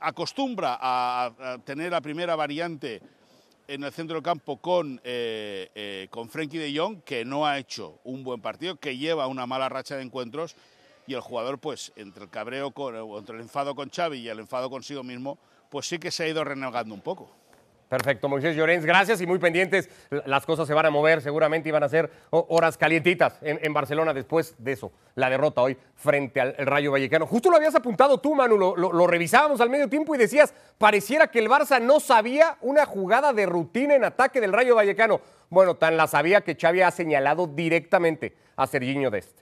acostumbra 0.00 0.78
a, 0.80 1.58
tener 1.64 1.92
la 1.92 2.00
primera 2.00 2.34
variante 2.34 3.00
en 3.68 3.84
el 3.84 3.92
centro 3.92 4.16
del 4.16 4.22
campo 4.22 4.58
con, 4.58 5.00
eh, 5.04 5.70
eh, 5.74 6.06
con 6.10 6.28
Frenkie 6.28 6.58
de 6.58 6.76
Jong, 6.76 7.02
que 7.02 7.24
no 7.24 7.46
ha 7.46 7.58
hecho 7.58 8.00
un 8.04 8.22
buen 8.22 8.40
partido, 8.40 8.76
que 8.76 8.96
lleva 8.96 9.26
una 9.26 9.46
mala 9.46 9.68
racha 9.68 9.96
de 9.96 10.02
encuentros, 10.02 10.56
y 11.06 11.14
el 11.14 11.20
jugador, 11.20 11.58
pues, 11.58 11.92
entre 11.96 12.24
el 12.24 12.30
cabreo, 12.30 12.70
con, 12.70 12.94
entre 12.94 13.36
el 13.36 13.42
enfado 13.42 13.74
con 13.74 13.90
Xavi 13.90 14.18
y 14.18 14.28
el 14.28 14.38
enfado 14.38 14.70
consigo 14.70 15.02
mismo, 15.02 15.38
pues 15.70 15.86
sí 15.86 15.98
que 15.98 16.10
se 16.10 16.24
ha 16.24 16.28
ido 16.28 16.44
renegando 16.44 16.94
un 16.94 17.00
poco. 17.00 17.30
Perfecto, 17.92 18.26
Moisés 18.26 18.56
Llorens, 18.56 18.86
gracias 18.86 19.20
y 19.20 19.26
muy 19.26 19.38
pendientes. 19.38 19.90
Las 20.24 20.46
cosas 20.46 20.66
se 20.66 20.72
van 20.72 20.86
a 20.86 20.90
mover 20.90 21.20
seguramente 21.20 21.68
y 21.68 21.72
van 21.72 21.82
a 21.82 21.90
ser 21.90 22.10
horas 22.30 22.78
calientitas 22.78 23.38
en, 23.42 23.74
Barcelona 23.74 24.14
después 24.14 24.54
de 24.56 24.72
eso, 24.72 24.92
la 25.14 25.28
derrota 25.28 25.60
hoy 25.60 25.76
frente 25.94 26.40
al 26.40 26.56
Rayo 26.56 26.90
Vallecano. 26.90 27.26
Justo 27.26 27.50
lo 27.50 27.56
habías 27.56 27.74
apuntado 27.74 28.16
tú, 28.16 28.34
Manu, 28.34 28.56
lo, 28.56 29.06
revisábamos 29.06 29.60
al 29.60 29.68
medio 29.68 29.90
tiempo 29.90 30.14
y 30.14 30.18
decías, 30.18 30.54
pareciera 30.78 31.26
que 31.26 31.38
el 31.38 31.50
Barça 31.50 31.82
no 31.82 32.00
sabía 32.00 32.56
una 32.62 32.86
jugada 32.86 33.34
de 33.34 33.44
rutina 33.44 33.94
en 33.94 34.04
ataque 34.04 34.40
del 34.40 34.54
Rayo 34.54 34.74
Vallecano. 34.74 35.20
Bueno, 35.50 35.74
tan 35.74 35.98
la 35.98 36.06
sabía 36.06 36.40
que 36.40 36.56
Xavi 36.58 36.80
ha 36.80 36.90
señalado 36.90 37.46
directamente 37.46 38.34
a 38.56 38.66
Serginho 38.66 39.10
Dest. 39.10 39.41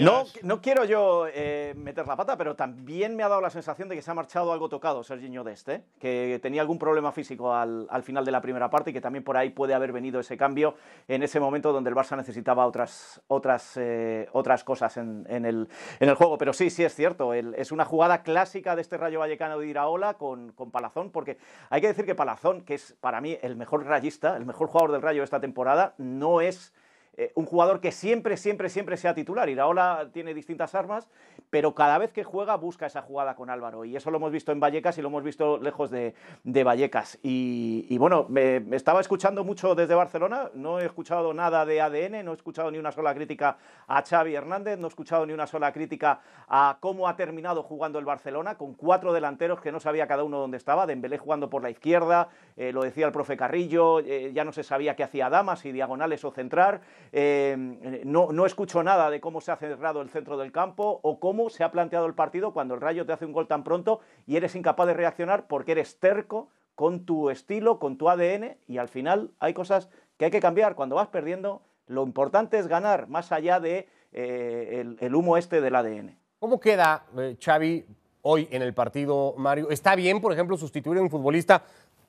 No, 0.00 0.24
no 0.42 0.60
quiero 0.60 0.84
yo 0.84 1.26
eh, 1.32 1.72
meter 1.76 2.06
la 2.06 2.16
pata, 2.16 2.36
pero 2.36 2.54
también 2.54 3.16
me 3.16 3.22
ha 3.22 3.28
dado 3.28 3.40
la 3.40 3.50
sensación 3.50 3.88
de 3.88 3.96
que 3.96 4.02
se 4.02 4.10
ha 4.10 4.14
marchado 4.14 4.52
algo 4.52 4.68
tocado 4.68 5.02
Serginho 5.02 5.44
Deste, 5.44 5.74
¿eh? 5.74 5.84
que 5.98 6.38
tenía 6.42 6.60
algún 6.60 6.78
problema 6.78 7.12
físico 7.12 7.54
al, 7.54 8.02
final 8.02 8.24
de 8.24 8.32
la 8.32 8.40
primera 8.40 8.68
parte 8.68 8.90
y 8.90 8.92
que 8.92 9.00
también 9.00 9.24
por 9.24 9.36
ahí 9.36 9.50
puede 9.50 9.74
haber 9.74 9.92
venido 9.92 10.20
ese 10.20 10.36
cambio 10.36 10.74
en 11.08 11.22
ese 11.22 11.40
momento 11.40 11.72
donde 11.72 11.90
el 11.90 11.96
Barça 11.96 12.16
necesitaba 12.16 12.66
otras, 12.66 13.22
otras, 13.28 13.76
eh, 13.76 14.28
otras 14.32 14.64
cosas 14.64 14.96
en, 14.96 15.26
el, 15.28 15.68
en, 16.00 16.08
el, 16.08 16.14
juego. 16.14 16.36
Pero 16.36 16.52
sí, 16.52 16.68
sí 16.68 16.84
es 16.84 16.94
cierto, 16.94 17.32
es 17.32 17.72
una 17.72 17.84
jugada 17.84 18.22
clásica 18.22 18.76
de 18.76 18.82
este 18.82 18.96
Rayo 18.96 19.20
Vallecano 19.20 19.58
de 19.58 19.66
Iraola 19.66 20.14
con, 20.14 20.52
con 20.52 20.70
Palazón, 20.70 21.10
porque 21.10 21.38
hay 21.70 21.80
que 21.80 21.88
decir 21.88 22.04
que 22.04 22.14
Palazón, 22.14 22.62
que 22.62 22.74
es 22.74 22.94
para 23.00 23.20
mí 23.20 23.38
el 23.42 23.56
mejor 23.56 23.84
rayista, 23.84 24.36
el 24.36 24.44
mejor 24.44 24.68
jugador 24.68 24.92
del 24.92 25.02
Rayo 25.02 25.22
esta 25.22 25.40
temporada, 25.40 25.94
no 25.98 26.40
es 26.40 26.72
eh, 27.14 27.30
un 27.34 27.44
jugador 27.44 27.80
que 27.80 27.92
siempre, 27.92 28.38
siempre, 28.38 28.70
siempre 28.70 28.96
sea 28.96 29.14
titular. 29.14 29.48
Iraola 29.50 30.08
tiene 30.14 30.32
distintas 30.32 30.74
armas, 30.74 31.08
pero 31.50 31.74
cada 31.74 31.98
vez 31.98 32.10
que 32.10 32.24
juega 32.24 32.56
busca 32.56 32.86
esa 32.86 33.02
jugada 33.02 33.34
con 33.34 33.50
Álvaro. 33.50 33.84
Y 33.84 33.94
eso 33.94 34.10
lo 34.10 34.16
hemos 34.16 34.32
visto 34.32 34.50
en 34.50 34.60
Vallecas 34.60 34.96
y 34.96 35.02
lo 35.02 35.08
hemos 35.08 35.22
visto 35.22 35.58
lejos 35.58 35.90
de, 35.90 36.14
Vallecas. 36.44 37.18
Y, 37.22 37.98
bueno, 37.98 38.24
me, 38.30 38.62
estaba 38.74 39.00
escuchando 39.02 39.44
mucho 39.44 39.74
desde 39.74 39.94
Barcelona, 39.94 40.50
no 40.54 40.80
he 40.80 40.86
escuchado 40.86 41.34
nada 41.34 41.66
de 41.66 41.82
ADN, 41.82 42.24
no 42.24 42.32
he 42.32 42.34
escuchado 42.34 42.70
ni 42.70 42.78
una 42.78 42.92
sola 42.92 43.14
crítica 43.14 43.58
a 43.86 44.02
Xavi 44.02 44.34
Hernández, 44.34 44.78
no 44.78 44.86
he 44.86 44.88
escuchado 44.88 45.26
ni 45.26 45.34
una 45.34 45.46
sola 45.46 45.70
crítica 45.72 46.20
a 46.48 46.78
cómo 46.80 47.08
ha 47.08 47.16
terminado 47.16 47.62
jugando 47.62 47.98
el 47.98 48.06
Barcelona, 48.06 48.56
con 48.56 48.72
cuatro 48.72 49.12
delanteros 49.12 49.60
que 49.60 49.70
no 49.70 49.80
sabía 49.80 50.06
cada 50.06 50.24
uno 50.24 50.38
dónde 50.38 50.56
estaba, 50.56 50.86
Dembélé 50.86 51.18
jugando 51.18 51.50
por 51.50 51.62
la 51.62 51.68
izquierda, 51.68 52.28
eh, 52.56 52.72
lo 52.72 52.82
decía 52.82 53.04
el 53.04 53.12
profe 53.12 53.36
Carrillo, 53.36 53.98
eh, 53.98 54.32
ya 54.32 54.44
no 54.44 54.52
se 54.52 54.62
sabía 54.62 54.96
qué 54.96 55.04
hacía 55.04 55.28
Damas, 55.28 55.60
si 55.60 55.72
diagonales 55.72 56.24
o 56.24 56.30
centrar. 56.30 56.80
Eh, 57.14 58.02
no, 58.04 58.46
escucho 58.46 58.82
nada 58.82 59.10
de 59.10 59.20
cómo 59.20 59.42
se 59.42 59.52
ha 59.52 59.56
cerrado 59.56 60.00
el 60.00 60.08
centro 60.08 60.38
del 60.38 60.50
campo 60.50 60.98
o 61.02 61.20
cómo 61.20 61.50
se 61.50 61.62
ha 61.62 61.70
planteado 61.70 62.06
el 62.06 62.14
partido 62.14 62.54
cuando 62.54 62.74
el 62.74 62.80
Rayo 62.80 63.04
te 63.04 63.12
hace 63.12 63.26
un 63.26 63.32
gol 63.32 63.46
tan 63.46 63.64
pronto 63.64 64.00
y 64.26 64.36
eres 64.36 64.56
incapaz 64.56 64.86
de 64.86 64.94
reaccionar 64.94 65.46
porque 65.46 65.72
eres 65.72 66.00
terco 66.00 66.48
con 66.74 67.04
tu 67.04 67.28
estilo, 67.28 67.78
con 67.78 67.98
tu 67.98 68.08
ADN 68.08 68.56
y 68.66 68.78
al 68.78 68.88
final 68.88 69.30
hay 69.40 69.52
cosas 69.52 69.90
que 70.16 70.24
hay 70.24 70.30
que 70.30 70.40
cambiar. 70.40 70.74
Cuando 70.74 70.96
vas 70.96 71.08
perdiendo, 71.08 71.60
lo 71.86 72.02
importante 72.02 72.58
es 72.58 72.66
ganar 72.66 73.08
más 73.08 73.30
allá 73.30 73.60
de 73.60 73.88
eh, 74.12 75.10
humo 75.12 75.36
este 75.36 75.60
del 75.60 75.76
ADN. 75.76 76.16
¿Cómo 76.38 76.58
queda 76.58 77.04
eh, 77.18 77.36
Xavi 77.38 77.84
hoy 78.22 78.48
en 78.50 78.62
el 78.62 78.72
partido, 78.72 79.34
Mario? 79.36 79.68
¿Está 79.68 79.94
bien, 79.94 80.18
por 80.20 80.32
ejemplo, 80.32 80.56
sustituir 80.56 80.98
a 80.98 81.02
un 81.02 81.10
futbolista 81.10 81.62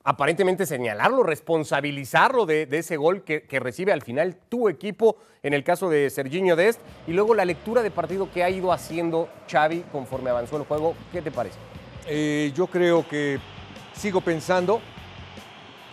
aparentemente 0.04 0.66
señalarlo, 0.66 1.22
responsabilizarlo 1.22 2.44
de, 2.44 2.68
ese 2.70 2.96
gol 2.96 3.24
que, 3.24 3.46
recibe 3.58 3.92
al 3.92 4.02
final 4.02 4.36
tu 4.48 4.68
equipo, 4.68 5.16
en 5.42 5.54
el 5.54 5.64
caso 5.64 5.88
de 5.88 6.10
Serginho 6.10 6.56
Dest, 6.56 6.80
y 7.06 7.12
luego 7.12 7.34
la 7.34 7.46
lectura 7.46 7.82
de 7.82 7.90
partido 7.90 8.30
que 8.30 8.44
ha 8.44 8.50
ido 8.50 8.70
haciendo 8.72 9.28
Xavi 9.50 9.80
conforme 9.90 10.30
avanzó 10.30 10.58
el 10.58 10.64
juego. 10.64 10.94
¿Qué 11.10 11.22
te 11.22 11.30
parece? 11.30 11.56
Eh, 12.06 12.52
yo 12.54 12.66
creo 12.66 13.08
que 13.08 13.38
sigo 13.94 14.20
pensando 14.20 14.80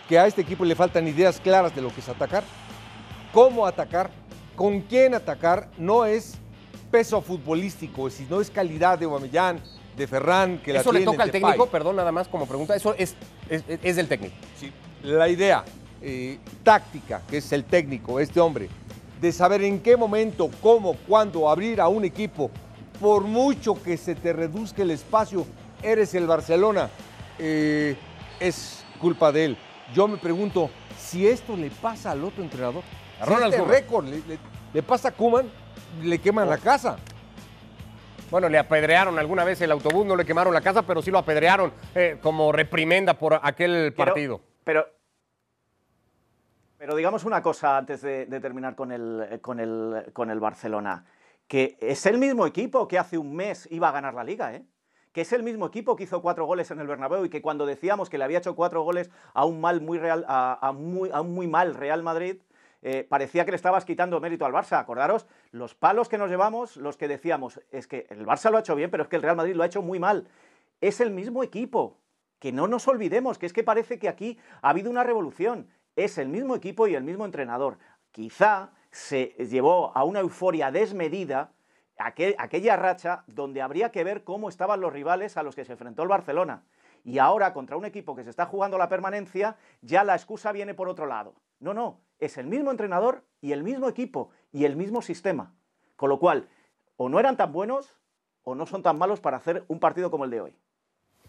que 0.08 0.18
a 0.18 0.26
este 0.26 0.42
equipo 0.42 0.64
le 0.66 0.74
faltan 0.74 1.08
ideas 1.08 1.40
claras 1.40 1.74
de 1.74 1.80
lo 1.80 1.88
que 1.88 2.00
es 2.00 2.08
atacar, 2.08 2.44
cómo 3.32 3.66
atacar, 3.66 4.10
con 4.56 4.82
quién 4.82 5.14
atacar, 5.14 5.70
no 5.78 6.04
es 6.04 6.34
peso 6.90 7.22
futbolístico, 7.22 8.10
sino 8.10 8.42
es 8.42 8.50
calidad 8.50 8.98
de 8.98 9.06
Guamellán, 9.06 9.58
de 9.96 10.06
Ferran, 10.06 10.58
que 10.58 10.76
¿Eso 10.76 10.92
le 10.92 11.04
toca 11.04 11.22
al 11.22 11.30
técnico? 11.30 11.66
Perdón, 11.66 11.96
nada 11.96 12.12
más 12.12 12.28
como 12.28 12.46
pregunta. 12.46 12.74
Eso 12.74 12.94
es, 12.96 13.14
es, 13.48 13.96
del 13.96 14.08
técnico. 14.08 14.34
Sí. 14.58 14.72
La 15.02 15.28
idea 15.28 15.64
eh, 16.00 16.38
táctica, 16.62 17.22
que 17.28 17.38
es 17.38 17.52
el 17.52 17.64
técnico, 17.64 18.18
este 18.20 18.40
hombre, 18.40 18.68
de 19.20 19.32
saber 19.32 19.62
en 19.62 19.80
qué 19.80 19.96
momento, 19.96 20.50
cómo, 20.60 20.94
cuándo 21.06 21.48
abrir 21.48 21.80
a 21.80 21.88
un 21.88 22.04
equipo, 22.04 22.50
por 23.00 23.24
mucho 23.24 23.80
que 23.82 23.96
se 23.96 24.14
te 24.14 24.32
reduzca 24.32 24.82
el 24.82 24.90
espacio, 24.90 25.46
eres 25.82 26.14
el 26.14 26.26
Barcelona, 26.26 26.88
eh, 27.38 27.96
es 28.40 28.84
culpa 29.00 29.32
de 29.32 29.44
él. 29.46 29.58
Yo 29.94 30.08
me 30.08 30.16
pregunto, 30.16 30.70
si 30.98 31.26
esto 31.26 31.56
le 31.56 31.70
pasa 31.70 32.12
al 32.12 32.24
otro 32.24 32.42
entrenador, 32.42 32.82
a 33.20 33.26
Ronald 33.26 33.54
este 33.54 33.66
récord 33.66 34.06
le, 34.72 34.82
pasa 34.82 35.08
a 35.08 35.12
Kuman, 35.12 35.48
le 36.02 36.18
queman 36.18 36.48
la 36.48 36.58
casa. 36.58 36.96
Bueno, 38.32 38.48
le 38.48 38.58
apedrearon 38.58 39.18
alguna 39.18 39.44
vez 39.44 39.60
el 39.60 39.70
autobús, 39.70 40.06
no 40.06 40.16
le 40.16 40.24
quemaron 40.24 40.54
la 40.54 40.62
casa, 40.62 40.86
pero 40.86 41.02
sí 41.02 41.10
lo 41.10 41.18
apedrearon 41.18 41.70
eh, 41.94 42.16
como 42.22 42.50
reprimenda 42.50 43.12
por 43.12 43.38
aquel 43.42 43.92
partido. 43.92 44.40
Pero, 44.64 44.86
pero 46.78 46.96
digamos 46.96 47.26
una 47.26 47.42
cosa 47.42 47.76
antes 47.76 48.00
de, 48.00 48.24
terminar 48.40 48.74
con 48.74 48.90
el, 48.90 49.38
con, 49.42 49.60
el, 49.60 50.06
con 50.14 50.30
el 50.30 50.40
Barcelona, 50.40 51.04
que 51.46 51.76
es 51.82 52.06
el 52.06 52.16
mismo 52.16 52.46
equipo 52.46 52.88
que 52.88 52.98
hace 52.98 53.18
un 53.18 53.36
mes 53.36 53.68
iba 53.70 53.90
a 53.90 53.92
ganar 53.92 54.14
la 54.14 54.24
liga, 54.24 54.54
¿eh? 54.54 54.64
que 55.12 55.20
es 55.20 55.32
el 55.34 55.42
mismo 55.42 55.66
equipo 55.66 55.94
que 55.94 56.04
hizo 56.04 56.22
cuatro 56.22 56.46
goles 56.46 56.70
en 56.70 56.80
el 56.80 56.86
Bernabéu 56.86 57.26
y 57.26 57.28
que 57.28 57.42
cuando 57.42 57.66
decíamos 57.66 58.08
que 58.08 58.16
le 58.16 58.24
había 58.24 58.38
hecho 58.38 58.56
cuatro 58.56 58.80
goles 58.80 59.10
a 59.34 59.44
un 59.44 59.60
mal 59.60 59.82
muy 59.82 59.98
real, 59.98 60.24
a, 60.26 60.72
muy, 60.74 61.10
a 61.12 61.20
un 61.20 61.34
muy 61.34 61.48
mal 61.48 61.74
Real 61.74 62.02
Madrid, 62.02 62.38
eh, 62.82 63.06
parecía 63.08 63.44
que 63.44 63.52
le 63.52 63.56
estabas 63.56 63.84
quitando 63.84 64.20
mérito 64.20 64.44
al 64.44 64.52
Barça. 64.52 64.78
Acordaros, 64.78 65.26
los 65.52 65.74
palos 65.74 66.08
que 66.08 66.18
nos 66.18 66.28
llevamos, 66.28 66.76
los 66.76 66.96
que 66.96 67.08
decíamos, 67.08 67.60
es 67.70 67.86
que 67.86 68.06
el 68.10 68.26
Barça 68.26 68.50
lo 68.50 68.56
ha 68.56 68.60
hecho 68.60 68.74
bien, 68.74 68.90
pero 68.90 69.04
es 69.04 69.08
que 69.08 69.16
el 69.16 69.22
Real 69.22 69.36
Madrid 69.36 69.54
lo 69.54 69.62
ha 69.62 69.66
hecho 69.66 69.82
muy 69.82 69.98
mal. 69.98 70.28
Es 70.80 71.00
el 71.00 71.10
mismo 71.10 71.42
equipo 71.42 71.98
que 72.40 72.50
no 72.50 72.66
nos 72.66 72.88
olvidemos, 72.88 73.38
que 73.38 73.46
es 73.46 73.52
que 73.52 73.62
parece 73.62 74.00
que 74.00 74.08
aquí 74.08 74.38
ha 74.62 74.70
habido 74.70 74.90
una 74.90 75.04
revolución. 75.04 75.68
Es 75.94 76.18
el 76.18 76.28
mismo 76.28 76.56
equipo 76.56 76.88
y 76.88 76.96
el 76.96 77.04
mismo 77.04 77.24
entrenador. 77.24 77.78
Quizá 78.10 78.72
se 78.90 79.34
llevó 79.48 79.96
a 79.96 80.02
una 80.02 80.20
euforia 80.20 80.72
desmedida 80.72 81.52
aquella 81.98 82.76
racha 82.76 83.22
donde 83.28 83.62
habría 83.62 83.92
que 83.92 84.02
ver 84.02 84.24
cómo 84.24 84.48
estaban 84.48 84.80
los 84.80 84.92
rivales 84.92 85.36
a 85.36 85.44
los 85.44 85.54
que 85.54 85.64
se 85.64 85.72
enfrentó 85.72 86.02
el 86.02 86.08
Barcelona. 86.08 86.64
Y 87.04 87.18
ahora, 87.18 87.52
contra 87.52 87.76
un 87.76 87.84
equipo 87.84 88.14
que 88.14 88.24
se 88.24 88.30
está 88.30 88.46
jugando 88.46 88.78
la 88.78 88.88
permanencia, 88.88 89.56
ya 89.80 90.02
la 90.04 90.14
excusa 90.14 90.52
viene 90.52 90.74
por 90.74 90.88
otro 90.88 91.06
lado. 91.06 91.34
No, 91.62 91.72
no, 91.74 92.00
es 92.18 92.38
el 92.38 92.48
mismo 92.48 92.72
entrenador 92.72 93.22
y 93.40 93.52
el 93.52 93.62
mismo 93.62 93.88
equipo 93.88 94.30
y 94.50 94.64
el 94.64 94.74
mismo 94.74 95.00
sistema. 95.00 95.54
Con 95.94 96.10
lo 96.10 96.18
cual, 96.18 96.48
o 96.96 97.08
no 97.08 97.20
eran 97.20 97.36
tan 97.36 97.52
buenos 97.52 98.00
o 98.42 98.56
no 98.56 98.66
son 98.66 98.82
tan 98.82 98.98
malos 98.98 99.20
para 99.20 99.36
hacer 99.36 99.64
un 99.68 99.78
partido 99.78 100.10
como 100.10 100.24
el 100.24 100.30
de 100.32 100.40
hoy. 100.40 100.56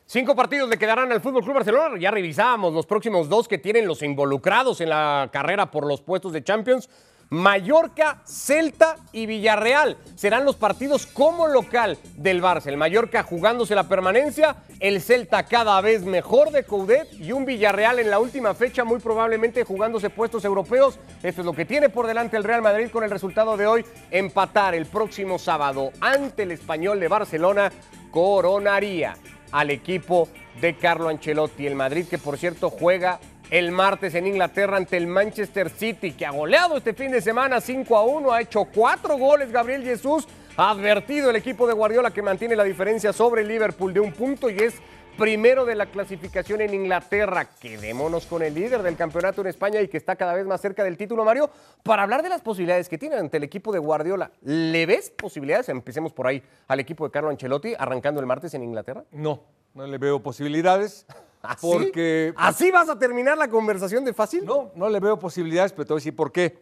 Cinco 0.06 0.36
partidos 0.36 0.68
le 0.70 0.80
quedarán 0.80 1.12
al 1.12 1.22
Fútbol 1.22 1.44
Club 1.44 1.54
Barcelona. 1.54 2.00
Ya 2.00 2.10
revisábamos 2.10 2.74
los 2.74 2.88
próximos 2.88 3.30
dos 3.30 3.48
que 3.48 3.60
tienen 3.60 3.88
los 3.88 4.02
involucrados 4.02 4.82
en 4.82 4.90
la 4.90 5.30
carrera 5.32 5.70
por 5.70 5.86
los 5.86 6.02
puestos 6.02 6.34
de 6.34 6.44
Champions. 6.44 6.90
Mallorca, 7.34 8.22
Celta 8.28 8.96
y 9.12 9.26
Villarreal 9.26 9.98
serán 10.14 10.46
los 10.46 10.56
partidos 10.56 11.08
como 11.08 11.48
local 11.48 11.98
del 12.16 12.44
Barça. 12.44 12.68
El 12.68 12.78
Mallorca 12.78 13.24
jugándose 13.24 13.74
la 13.74 13.90
permanencia, 13.90 14.58
el 14.80 15.02
Celta 15.02 15.42
cada 15.42 15.82
vez 15.82 16.04
mejor 16.04 16.52
de 16.52 16.64
Coudet 16.64 17.12
y 17.14 17.32
un 17.32 17.46
Villarreal 17.46 17.98
en 17.98 18.12
la 18.12 18.20
última 18.20 18.54
fecha 18.54 18.84
muy 18.84 19.00
probablemente 19.00 19.64
jugándose 19.64 20.12
puestos 20.12 20.46
europeos. 20.46 21.00
Esto 21.24 21.42
es 21.42 21.46
lo 21.46 21.54
que 21.54 21.66
tiene 21.66 21.90
por 21.90 22.06
delante 22.06 22.38
el 22.38 22.44
Real 22.44 22.62
Madrid 22.62 22.92
con 22.92 23.04
el 23.04 23.10
resultado 23.10 23.58
de 23.58 23.66
hoy. 23.66 23.84
Empatar 24.12 24.76
el 24.76 24.86
próximo 24.86 25.40
sábado 25.40 25.90
ante 26.02 26.44
el 26.44 26.52
Español 26.52 27.00
de 27.00 27.08
Barcelona 27.08 27.72
coronaría 28.12 29.18
al 29.52 29.72
equipo 29.72 30.30
de 30.62 30.78
Carlo 30.78 31.10
Ancelotti. 31.10 31.66
El 31.66 31.74
Madrid 31.74 32.06
que 32.08 32.20
por 32.20 32.38
cierto 32.38 32.70
juega 32.70 33.20
el 33.50 33.72
martes 33.72 34.16
en 34.16 34.28
Inglaterra 34.28 34.78
ante 34.78 34.98
el 34.98 35.08
Manchester 35.08 35.70
City, 35.70 36.12
que 36.12 36.26
ha 36.26 36.32
goleado 36.32 36.78
este 36.78 36.94
fin 36.94 37.12
de 37.12 37.22
semana 37.22 37.62
5 37.62 37.98
a 37.98 38.04
1, 38.04 38.32
ha 38.32 38.42
hecho 38.42 38.66
cuatro 38.66 39.18
goles 39.18 39.52
Gabriel 39.52 39.84
Jesús, 39.84 40.28
ha 40.58 40.72
advertido 40.72 41.30
el 41.30 41.36
equipo 41.36 41.68
de 41.68 41.74
Guardiola 41.74 42.12
que 42.12 42.22
mantiene 42.22 42.56
la 42.56 42.64
diferencia 42.64 43.14
sobre 43.14 43.42
el 43.42 43.48
Liverpool 43.48 43.94
de 43.94 44.00
un 44.00 44.14
punto 44.14 44.50
y 44.50 44.58
es 44.58 44.76
primero 45.18 45.66
de 45.66 45.76
la 45.76 45.86
clasificación 45.86 46.62
en 46.62 46.74
Inglaterra. 46.74 47.46
Quedémonos 47.60 48.26
con 48.26 48.42
el 48.42 48.54
líder 48.54 48.82
del 48.82 48.96
campeonato 48.96 49.42
en 49.42 49.48
España 49.48 49.82
y 49.82 49.88
que 49.88 49.98
está 49.98 50.16
cada 50.16 50.34
vez 50.34 50.46
más 50.46 50.62
cerca 50.62 50.84
del 50.84 50.98
título, 50.98 51.24
Mario, 51.24 51.50
para 51.84 52.04
hablar 52.04 52.24
de 52.24 52.30
las 52.30 52.42
posibilidades 52.42 52.90
que 52.90 52.98
tiene 52.98 53.16
ante 53.16 53.38
el 53.38 53.44
equipo 53.44 53.72
de 53.72 53.80
Guardiola. 53.80 54.32
¿Le 54.42 54.86
ves 54.86 55.12
posibilidades? 55.12 55.70
Empecemos 55.70 56.14
por 56.14 56.28
ahí 56.28 56.42
al 56.68 56.80
equipo 56.80 57.06
de 57.06 57.12
Carlo 57.12 57.30
Ancelotti 57.30 57.74
arrancando 57.78 58.20
el 58.20 58.26
martes 58.26 58.54
en 58.54 58.64
Inglaterra. 58.64 59.04
No, 59.12 59.44
no 59.74 59.88
le 59.88 59.98
veo 59.98 60.22
posibilidades. 60.22 61.06
¿Así? 61.42 61.68
Porque. 61.70 62.34
¿Así 62.38 62.72
vas 62.72 62.90
a 62.90 62.98
terminar 62.98 63.38
la 63.38 63.50
conversación 63.50 64.06
de 64.06 64.14
fácil? 64.14 64.46
No, 64.46 64.72
no 64.76 64.90
le 64.90 65.00
veo 65.00 65.20
posibilidades, 65.20 65.74
pero 65.74 65.86
te 65.86 65.94
voy 65.94 65.98
a 65.98 66.02
decir 66.02 66.16
por 66.16 66.32
qué. 66.32 66.58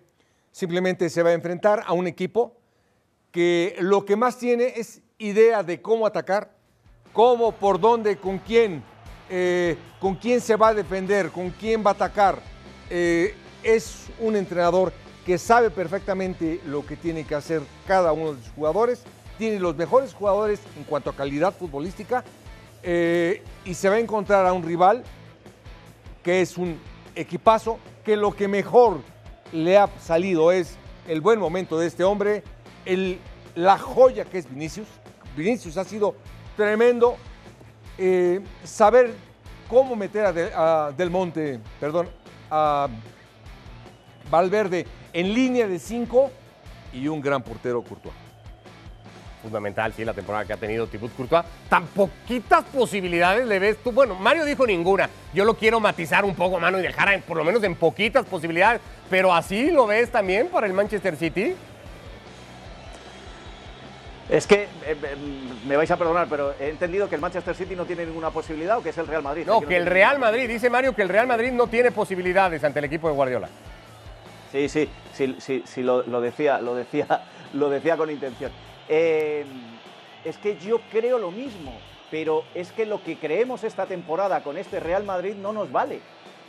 Simplemente 0.51 1.09
se 1.09 1.23
va 1.23 1.29
a 1.29 1.33
enfrentar 1.33 1.83
a 1.85 1.93
un 1.93 2.07
equipo 2.07 2.57
que 3.31 3.75
lo 3.79 4.05
que 4.05 4.15
más 4.15 4.37
tiene 4.37 4.73
es 4.75 5.01
idea 5.17 5.63
de 5.63 5.81
cómo 5.81 6.05
atacar, 6.05 6.51
cómo, 7.13 7.51
por 7.51 7.79
dónde, 7.79 8.17
con 8.17 8.37
quién, 8.39 8.83
eh, 9.29 9.77
con 9.99 10.15
quién 10.15 10.41
se 10.41 10.55
va 10.55 10.69
a 10.69 10.73
defender, 10.73 11.29
con 11.29 11.49
quién 11.51 11.83
va 11.85 11.91
a 11.91 11.93
atacar. 11.93 12.39
Eh, 12.89 13.35
es 13.63 14.07
un 14.19 14.35
entrenador 14.35 14.91
que 15.25 15.37
sabe 15.37 15.69
perfectamente 15.69 16.59
lo 16.65 16.85
que 16.85 16.95
tiene 16.95 17.25
que 17.25 17.35
hacer 17.35 17.61
cada 17.87 18.11
uno 18.11 18.33
de 18.33 18.41
sus 18.41 18.51
jugadores, 18.53 19.03
tiene 19.37 19.59
los 19.59 19.75
mejores 19.75 20.13
jugadores 20.13 20.59
en 20.77 20.83
cuanto 20.83 21.09
a 21.09 21.15
calidad 21.15 21.53
futbolística 21.53 22.23
eh, 22.83 23.43
y 23.65 23.73
se 23.73 23.89
va 23.89 23.95
a 23.95 23.99
encontrar 23.99 24.45
a 24.45 24.53
un 24.53 24.63
rival 24.63 25.03
que 26.23 26.41
es 26.41 26.57
un 26.57 26.79
equipazo, 27.15 27.79
que 28.03 28.15
lo 28.15 28.35
que 28.35 28.47
mejor 28.47 29.01
le 29.51 29.77
ha 29.77 29.89
salido 29.99 30.51
es 30.51 30.77
el 31.07 31.21
buen 31.21 31.39
momento 31.39 31.77
de 31.77 31.87
este 31.87 32.03
hombre, 32.03 32.43
la 33.55 33.77
joya 33.77 34.25
que 34.25 34.37
es 34.37 34.49
Vinicius. 34.49 34.87
Vinicius 35.35 35.77
ha 35.77 35.83
sido 35.83 36.15
tremendo. 36.55 37.17
Eh, 37.97 38.41
saber 38.63 39.13
cómo 39.69 39.95
meter 39.95 40.25
a, 40.55 40.91
Del 40.91 41.09
Monte, 41.09 41.59
perdón, 41.79 42.09
a 42.49 42.87
Valverde 44.29 44.85
en 45.13 45.33
línea 45.33 45.67
de 45.67 45.77
cinco 45.79 46.31
y 46.93 47.07
un 47.07 47.21
gran 47.21 47.43
portero 47.43 47.81
Courtois 47.83 48.15
fundamental, 49.41 49.91
sí, 49.93 50.05
la 50.05 50.13
temporada 50.13 50.45
que 50.45 50.53
ha 50.53 50.57
tenido 50.57 50.87
Thibaut 50.87 51.13
Courtois. 51.15 51.43
Tan 51.69 51.85
poquitas 51.87 52.63
posibilidades 52.65 53.47
le 53.47 53.59
ves 53.59 53.77
tú. 53.77 53.91
Bueno, 53.91 54.15
Mario 54.15 54.45
dijo 54.45 54.65
ninguna. 54.65 55.09
Yo 55.33 55.43
lo 55.43 55.55
quiero 55.55 55.79
matizar 55.79 56.23
un 56.23 56.35
poco, 56.35 56.59
mano, 56.59 56.79
y 56.79 56.83
dejar 56.83 57.21
por 57.23 57.37
lo 57.37 57.43
menos 57.43 57.63
en 57.63 57.75
poquitas 57.75 58.25
posibilidades. 58.25 58.81
Pero 59.09 59.33
así 59.33 59.71
lo 59.71 59.87
ves 59.87 60.11
también 60.11 60.47
para 60.47 60.67
el 60.67 60.73
Manchester 60.73 61.15
City. 61.17 61.55
Es 64.29 64.47
que, 64.47 64.63
eh, 64.63 64.67
eh, 64.85 64.95
me 65.67 65.75
vais 65.75 65.91
a 65.91 65.97
perdonar, 65.97 66.27
pero 66.29 66.53
he 66.59 66.69
entendido 66.69 67.09
que 67.09 67.15
el 67.15 67.21
Manchester 67.21 67.55
City 67.55 67.75
no 67.75 67.85
tiene 67.85 68.05
ninguna 68.05 68.29
posibilidad 68.29 68.77
o 68.77 68.83
que 68.83 68.89
es 68.89 68.97
el 68.97 69.07
Real 69.07 69.23
Madrid. 69.23 69.45
No, 69.45 69.61
que, 69.61 69.75
el 69.75 69.85
Real 69.85 70.19
Madrid, 70.19 70.47
dice 70.47 70.69
Mario 70.69 70.95
que 70.95 71.01
el 71.01 71.09
Real 71.09 71.27
Madrid 71.27 71.51
no 71.51 71.67
tiene 71.67 71.91
posibilidades 71.91 72.63
ante 72.63 72.79
el 72.79 72.85
equipo 72.85 73.07
de 73.07 73.13
Guardiola. 73.13 73.49
Sí, 74.51 74.69
sí, 74.69 74.89
sí, 75.13 75.35
sí, 75.39 75.63
sí 75.65 75.83
lo, 75.83 76.03
lo 76.03 76.21
decía, 76.21 76.59
lo 76.61 76.75
decía, 76.75 77.23
lo 77.53 77.69
decía 77.69 77.97
con 77.97 78.09
intención. 78.09 78.51
Eh, 78.87 79.45
es 80.23 80.37
que 80.37 80.57
yo 80.57 80.79
creo 80.91 81.17
lo 81.17 81.31
mismo, 81.31 81.73
pero 82.09 82.43
es 82.53 82.71
que 82.71 82.85
lo 82.85 83.03
que 83.03 83.17
creemos 83.17 83.63
esta 83.63 83.85
temporada 83.85 84.43
con 84.43 84.57
este 84.57 84.79
Real 84.79 85.03
Madrid 85.03 85.35
no 85.35 85.53
nos 85.53 85.71
vale. 85.71 85.99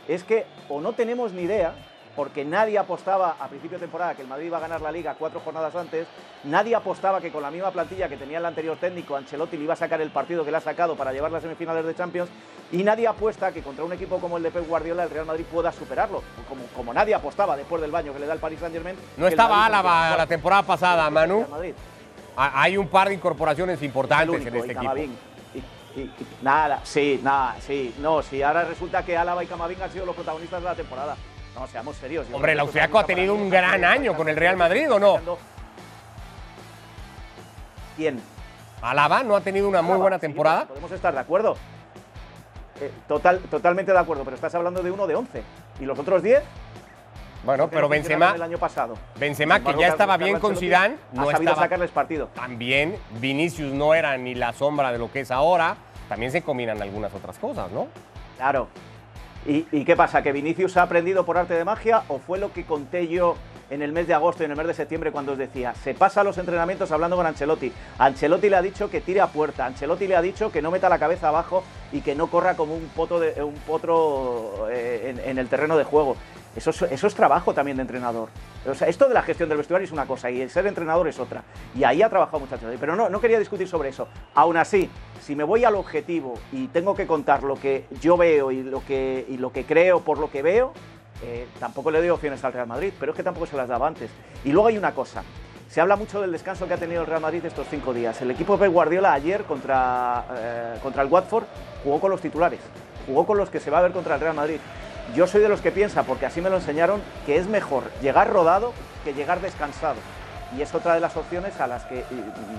Es 0.07 0.23
que 0.23 0.45
o 0.69 0.81
no 0.81 0.93
tenemos 0.93 1.31
ni 1.31 1.43
idea, 1.43 1.73
porque 2.15 2.45
nadie 2.45 2.77
apostaba 2.77 3.37
a 3.39 3.47
principio 3.47 3.77
de 3.77 3.85
temporada 3.85 4.15
que 4.15 4.21
el 4.21 4.27
Madrid 4.27 4.47
iba 4.47 4.57
a 4.57 4.61
ganar 4.61 4.81
la 4.81 4.91
liga 4.91 5.15
cuatro 5.17 5.39
jornadas 5.39 5.75
antes, 5.75 6.07
nadie 6.43 6.75
apostaba 6.75 7.19
que 7.19 7.31
con 7.31 7.41
la 7.41 7.51
misma 7.51 7.71
plantilla 7.71 8.07
que 8.07 8.17
tenía 8.17 8.37
el 8.37 8.45
anterior 8.45 8.77
técnico, 8.77 9.15
Ancelotti 9.15 9.57
le 9.57 9.63
iba 9.63 9.73
a 9.73 9.77
sacar 9.77 10.01
el 10.01 10.11
partido 10.11 10.45
que 10.45 10.51
le 10.51 10.57
ha 10.57 10.61
sacado 10.61 10.95
para 10.95 11.11
llevar 11.11 11.31
las 11.31 11.41
semifinales 11.41 11.85
de 11.85 11.95
Champions, 11.95 12.29
y 12.71 12.83
nadie 12.83 13.07
apuesta 13.07 13.51
que 13.51 13.61
contra 13.61 13.83
un 13.83 13.93
equipo 13.93 14.19
como 14.19 14.37
el 14.37 14.43
de 14.43 14.51
Pep 14.51 14.67
Guardiola 14.67 15.03
el 15.03 15.09
Real 15.09 15.25
Madrid 15.25 15.45
pueda 15.51 15.71
superarlo, 15.71 16.23
como, 16.47 16.65
como 16.75 16.93
nadie 16.93 17.13
apostaba 17.13 17.57
después 17.57 17.81
del 17.81 17.91
baño 17.91 18.13
que 18.13 18.19
le 18.19 18.27
da 18.27 18.33
el 18.33 18.39
Paris 18.39 18.59
Saint 18.59 18.73
Germain. 18.73 18.95
No 19.17 19.27
estaba 19.27 19.65
Álava 19.65 20.15
la 20.15 20.27
temporada 20.27 20.63
pasada, 20.63 21.09
Manu. 21.09 21.45
Hay 22.35 22.77
un 22.77 22.87
par 22.87 23.09
de 23.09 23.15
incorporaciones 23.15 23.81
importantes 23.83 24.45
en 24.45 24.55
este 24.55 24.71
equipo. 24.71 24.95
Y, 25.95 26.09
nada, 26.41 26.79
sí, 26.83 27.21
nada, 27.23 27.55
sí, 27.59 27.93
no, 27.99 28.23
sí, 28.23 28.41
ahora 28.41 28.63
resulta 28.63 29.05
que 29.05 29.15
Álava 29.15 29.43
y 29.43 29.47
Camavinga 29.47 29.85
han 29.85 29.91
sido 29.91 30.07
los 30.07 30.15
protagonistas 30.15 30.59
de 30.59 30.65
la 30.67 30.73
temporada. 30.73 31.15
No, 31.55 31.67
seamos 31.67 31.95
serios. 31.97 32.27
Hombre, 32.31 32.53
el 32.53 32.59
austriaco 32.59 32.99
ha 32.99 33.05
tenido 33.05 33.35
un 33.35 33.49
gran 33.49 33.83
año 33.83 34.15
con 34.15 34.27
el 34.27 34.35
Real 34.35 34.57
Madrid, 34.57 34.91
¿o 34.91 34.99
no? 34.99 35.19
¿Quién? 37.95 38.21
Álava 38.81 39.23
no 39.23 39.35
ha 39.35 39.41
tenido 39.41 39.67
una 39.67 39.81
muy 39.81 39.97
buena 39.97 40.19
temporada. 40.19 40.65
podemos 40.65 40.91
estar 40.91 41.13
de 41.13 41.19
acuerdo. 41.19 41.55
Eh, 42.81 42.91
total, 43.07 43.39
totalmente 43.39 43.91
de 43.91 43.99
acuerdo, 43.99 44.23
pero 44.23 44.35
estás 44.35 44.53
hablando 44.55 44.81
de 44.81 44.91
uno 44.91 45.07
de 45.07 45.15
11. 45.15 45.43
¿Y 45.79 45.85
los 45.85 45.97
otros 45.97 46.23
10? 46.23 46.43
Bueno, 47.45 47.69
pero 47.69 47.89
Benzema, 47.89 48.31
el 48.35 48.41
año 48.41 48.57
pasado. 48.57 48.95
Benzema 49.19 49.59
que 49.59 49.75
ya 49.77 49.89
estaba 49.89 50.17
bien 50.17 50.39
con 50.39 50.55
Zidane, 50.55 50.95
no 51.11 51.29
ha 51.29 51.31
sabido 51.33 51.55
sacarles 51.55 51.91
partido. 51.91 52.27
También 52.33 52.97
Vinicius 53.19 53.73
no 53.73 53.93
era 53.93 54.17
ni 54.17 54.33
la 54.33 54.53
sombra 54.53 54.91
de 54.91 54.97
lo 54.97 55.11
que 55.11 55.21
es 55.21 55.31
ahora. 55.31 55.75
También 56.07 56.31
se 56.31 56.41
combinan 56.41 56.81
algunas 56.81 57.13
otras 57.13 57.37
cosas, 57.37 57.71
¿no? 57.71 57.87
Claro. 58.37 58.67
¿Y, 59.45 59.65
¿Y, 59.71 59.83
qué 59.83 59.95
pasa? 59.95 60.23
¿Que 60.23 60.31
Vinicius 60.31 60.77
ha 60.77 60.83
aprendido 60.83 61.25
por 61.25 61.37
arte 61.37 61.53
de 61.53 61.65
magia 61.65 62.03
o 62.07 62.19
fue 62.19 62.39
lo 62.39 62.53
que 62.53 62.65
conté 62.65 63.07
yo 63.07 63.35
en 63.69 63.81
el 63.81 63.91
mes 63.91 64.07
de 64.07 64.13
agosto 64.13 64.43
y 64.43 64.45
en 64.45 64.51
el 64.51 64.57
mes 64.57 64.67
de 64.67 64.73
septiembre 64.73 65.11
cuando 65.11 65.33
os 65.33 65.37
decía, 65.37 65.73
se 65.73 65.93
pasa 65.93 66.23
los 66.23 66.37
entrenamientos 66.37 66.91
hablando 66.91 67.15
con 67.15 67.25
Ancelotti. 67.25 67.71
Ancelotti 67.97 68.49
le 68.49 68.55
ha 68.55 68.61
dicho 68.61 68.89
que 68.89 69.01
tire 69.01 69.19
a 69.19 69.27
puerta, 69.27 69.65
Ancelotti 69.65 70.07
le 70.07 70.15
ha 70.15 70.21
dicho 70.21 70.51
que 70.51 70.61
no 70.61 70.71
meta 70.71 70.89
la 70.89 70.99
cabeza 70.99 71.29
abajo 71.29 71.63
y 71.91 72.01
que 72.01 72.15
no 72.15 72.27
corra 72.27 72.55
como 72.55 72.75
un, 72.75 72.89
potro 72.95 74.67
eh, 74.69 75.15
en 75.25 75.37
el 75.37 75.47
terreno 75.47 75.77
de 75.77 75.83
juego. 75.83 76.17
Eso 76.55 76.85
es, 76.85 77.15
trabajo 77.15 77.53
también 77.53 77.77
de 77.77 77.81
entrenador. 77.81 78.29
Esto 78.85 79.07
de 79.07 79.13
la 79.13 79.23
gestión 79.23 79.49
del 79.49 79.57
vestuario 79.57 79.85
es 79.85 79.91
una 79.91 80.05
cosa 80.05 80.29
y 80.29 80.41
el 80.41 80.49
ser 80.49 80.67
entrenador 80.67 81.07
es 81.07 81.19
otra. 81.19 81.43
Y 81.75 81.83
ahí 81.83 82.01
ha 82.01 82.09
trabajado 82.09 82.39
muchachos. 82.39 82.73
Pero 82.79 82.95
no, 82.95 83.09
no 83.09 83.19
quería 83.19 83.39
discutir 83.39 83.67
sobre 83.67 83.89
eso. 83.89 84.07
Aún 84.35 84.57
así, 84.57 84.89
si 85.21 85.35
me 85.35 85.43
voy 85.43 85.65
al 85.65 85.75
objetivo 85.75 86.35
y 86.51 86.67
tengo 86.67 86.95
que 86.95 87.07
contar 87.07 87.43
lo 87.43 87.55
que 87.55 87.85
yo 88.01 88.17
veo 88.17 88.51
y 88.51 88.61
lo 88.61 88.85
que, 88.85 89.25
y 89.27 89.37
lo 89.37 89.51
que 89.51 89.65
creo 89.65 90.01
por 90.01 90.19
lo 90.19 90.29
que 90.29 90.43
veo, 90.43 90.73
eh, 91.23 91.47
tampoco 91.59 91.89
le 91.89 91.99
doy 91.99 92.09
opciones 92.09 92.43
al 92.43 92.53
Real 92.53 92.67
Madrid, 92.67 92.93
pero 92.99 93.13
es 93.13 93.15
que 93.15 93.23
tampoco 93.23 93.45
se 93.47 93.57
las 93.57 93.67
daba 93.67 93.87
antes. 93.87 94.11
Y 94.43 94.51
luego 94.51 94.67
hay 94.67 94.77
una 94.77 94.93
cosa. 94.93 95.23
Se 95.69 95.81
habla 95.81 95.95
mucho 95.95 96.21
del 96.21 96.31
descanso 96.31 96.67
que 96.67 96.75
ha 96.75 96.77
tenido 96.77 97.01
el 97.01 97.07
Real 97.07 97.21
Madrid 97.21 97.43
estos 97.45 97.67
cinco 97.67 97.93
días. 97.93 98.21
El 98.21 98.29
equipo 98.29 98.59
Pep 98.59 98.71
Guardiola 98.71 99.13
ayer 99.13 99.43
contra, 99.43 100.25
eh, 100.35 100.75
contra 100.83 101.01
el 101.01 101.09
Watford 101.09 101.45
jugó 101.83 101.99
con 101.99 102.11
los 102.11 102.21
titulares. 102.21 102.59
Jugó 103.07 103.25
con 103.25 103.37
los 103.37 103.49
que 103.49 103.59
se 103.59 103.71
va 103.71 103.79
a 103.79 103.81
ver 103.81 103.91
contra 103.91 104.15
el 104.15 104.21
Real 104.21 104.35
Madrid. 104.35 104.59
Yo 105.15 105.27
soy 105.27 105.41
de 105.41 105.49
los 105.49 105.61
que 105.61 105.71
piensa, 105.71 106.03
porque 106.03 106.25
así 106.25 106.41
me 106.41 106.49
lo 106.49 106.57
enseñaron, 106.57 107.01
que 107.25 107.37
es 107.37 107.47
mejor 107.47 107.83
llegar 108.01 108.31
rodado 108.31 108.73
que 109.03 109.13
llegar 109.13 109.41
descansado. 109.41 109.97
Y 110.57 110.61
es 110.61 110.73
otra 110.73 110.93
de 110.93 110.99
las 110.99 111.17
opciones 111.17 111.59
a 111.59 111.67
las 111.67 111.83
que 111.85 112.03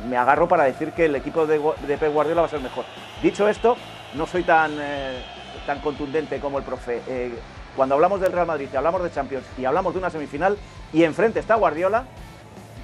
me 0.09 0.17
agarro 0.17 0.49
para 0.49 0.65
decir 0.65 0.93
que 0.93 1.07
el 1.07 1.15
equipo 1.15 1.47
de, 1.47 1.61
de 1.87 1.99
Pep 1.99 2.13
Guardiola 2.13 2.43
va 2.43 2.47
a 2.49 2.51
ser 2.51 2.61
mejor. 2.61 2.85
Dicho 3.23 3.49
esto, 3.49 3.77
no 4.15 4.27
soy 4.27 4.43
tan, 4.43 4.73
eh, 4.81 5.23
tan 5.67 5.81
contundente 5.81 6.41
como 6.41 6.59
el 6.59 6.65
profe. 6.65 7.03
Eh, 7.07 7.33
cuando 7.77 7.95
hablamos 7.95 8.21
del 8.21 8.33
Real 8.33 8.47
Madrid 8.47 8.69
hablamos 8.75 9.03
de 9.03 9.11
Champions 9.11 9.45
y 9.59 9.65
hablamos 9.65 9.95
de 9.95 9.99
una 9.99 10.11
semifinal 10.11 10.57
y 10.93 11.03
enfrente 11.03 11.41
está 11.41 11.57
Guardiola, 11.57 12.05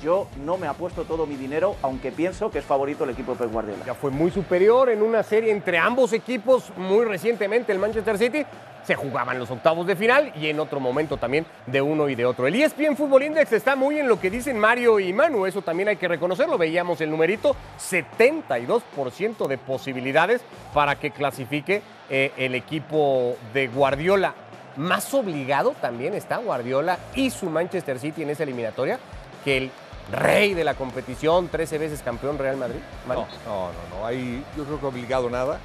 yo 0.02 0.26
no 0.44 0.56
me 0.56 0.66
apuesto 0.66 1.04
todo 1.04 1.26
mi 1.26 1.36
dinero, 1.36 1.76
aunque 1.82 2.12
pienso 2.12 2.50
que 2.50 2.58
es 2.58 2.64
favorito 2.64 3.04
el 3.04 3.10
equipo 3.10 3.32
de 3.32 3.38
Pep 3.38 3.52
Guardiola. 3.52 3.84
Ya 3.86 3.94
fue 3.94 4.10
muy 4.10 4.30
superior 4.30 4.88
en 4.88 5.02
una 5.02 5.22
serie 5.22 5.52
entre 5.52 5.78
ambos 5.78 6.12
equipos 6.12 6.72
muy 6.76 7.04
recientemente, 7.04 7.72
el 7.72 7.78
Manchester 7.78 8.18
City. 8.18 8.44
Se 8.84 8.94
jugaban 8.94 9.38
los 9.38 9.50
octavos 9.50 9.86
de 9.86 9.94
final 9.94 10.32
y 10.34 10.48
en 10.48 10.58
otro 10.58 10.80
momento 10.80 11.18
también 11.18 11.44
de 11.66 11.82
uno 11.82 12.08
y 12.08 12.14
de 12.14 12.24
otro. 12.24 12.46
El 12.46 12.54
ESPN 12.54 12.96
Fútbol 12.96 13.24
Index 13.24 13.52
está 13.52 13.76
muy 13.76 13.98
en 13.98 14.08
lo 14.08 14.18
que 14.18 14.30
dicen 14.30 14.58
Mario 14.58 14.98
y 14.98 15.12
Manu, 15.12 15.44
eso 15.44 15.60
también 15.60 15.90
hay 15.90 15.96
que 15.96 16.08
reconocerlo. 16.08 16.56
Veíamos 16.56 17.00
el 17.02 17.10
numerito, 17.10 17.54
72% 17.78 19.46
de 19.46 19.58
posibilidades 19.58 20.40
para 20.72 20.98
que 20.98 21.10
clasifique 21.10 21.82
eh, 22.08 22.32
el 22.38 22.54
equipo 22.54 23.36
de 23.52 23.68
Guardiola. 23.68 24.34
Más 24.76 25.12
obligado 25.12 25.74
también 25.80 26.14
está 26.14 26.38
Guardiola 26.38 26.98
y 27.14 27.30
su 27.30 27.50
Manchester 27.50 27.98
City 27.98 28.22
en 28.22 28.30
esa 28.30 28.44
eliminatoria 28.44 28.98
que 29.44 29.56
el 29.56 29.70
rey 30.12 30.54
de 30.54 30.64
la 30.64 30.74
competición, 30.74 31.48
13 31.48 31.78
veces 31.78 32.02
campeón 32.02 32.38
Real 32.38 32.56
Madrid. 32.56 32.80
No, 33.06 33.14
no, 33.14 33.24
no, 33.44 33.98
no. 33.98 34.06
Ahí 34.06 34.44
yo 34.56 34.64
creo 34.64 34.80
que 34.80 34.86
obligado 34.86 35.30
nada. 35.30 35.58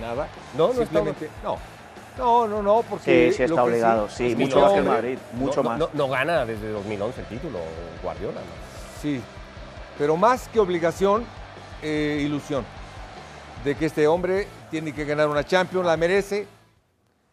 Nada. 0.00 0.28
No, 0.56 0.66
no 0.68 0.72
está 0.72 0.84
Simplemente, 0.84 1.30
no. 1.42 1.58
No, 2.16 2.46
no, 2.46 2.62
no, 2.62 2.82
porque. 2.88 3.30
Sí, 3.30 3.36
sí 3.36 3.42
está 3.42 3.62
obligado, 3.62 4.08
sí, 4.08 4.36
mucho 4.36 4.60
más 4.60 4.72
que 4.72 4.78
el 4.78 4.84
Madrid, 4.84 5.18
mucho 5.32 5.62
no, 5.62 5.62
no, 5.62 5.70
más. 5.70 5.78
No, 5.78 5.90
no 5.92 6.08
gana 6.08 6.44
desde 6.44 6.70
2011 6.70 7.20
el 7.20 7.26
título 7.26 7.58
Guardiola. 8.02 8.40
¿no? 8.40 9.00
Sí, 9.02 9.20
pero 9.98 10.16
más 10.16 10.48
que 10.48 10.60
obligación, 10.60 11.24
eh, 11.82 12.22
ilusión. 12.24 12.64
De 13.64 13.74
que 13.74 13.86
este 13.86 14.06
hombre 14.06 14.46
tiene 14.70 14.92
que 14.92 15.04
ganar 15.04 15.28
una 15.28 15.42
Champions, 15.42 15.86
la 15.86 15.96
merece, 15.96 16.46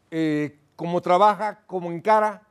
eh, 0.10 0.58
como 0.76 1.02
trabaja, 1.02 1.60
como 1.68 1.92
encara, 1.92 2.42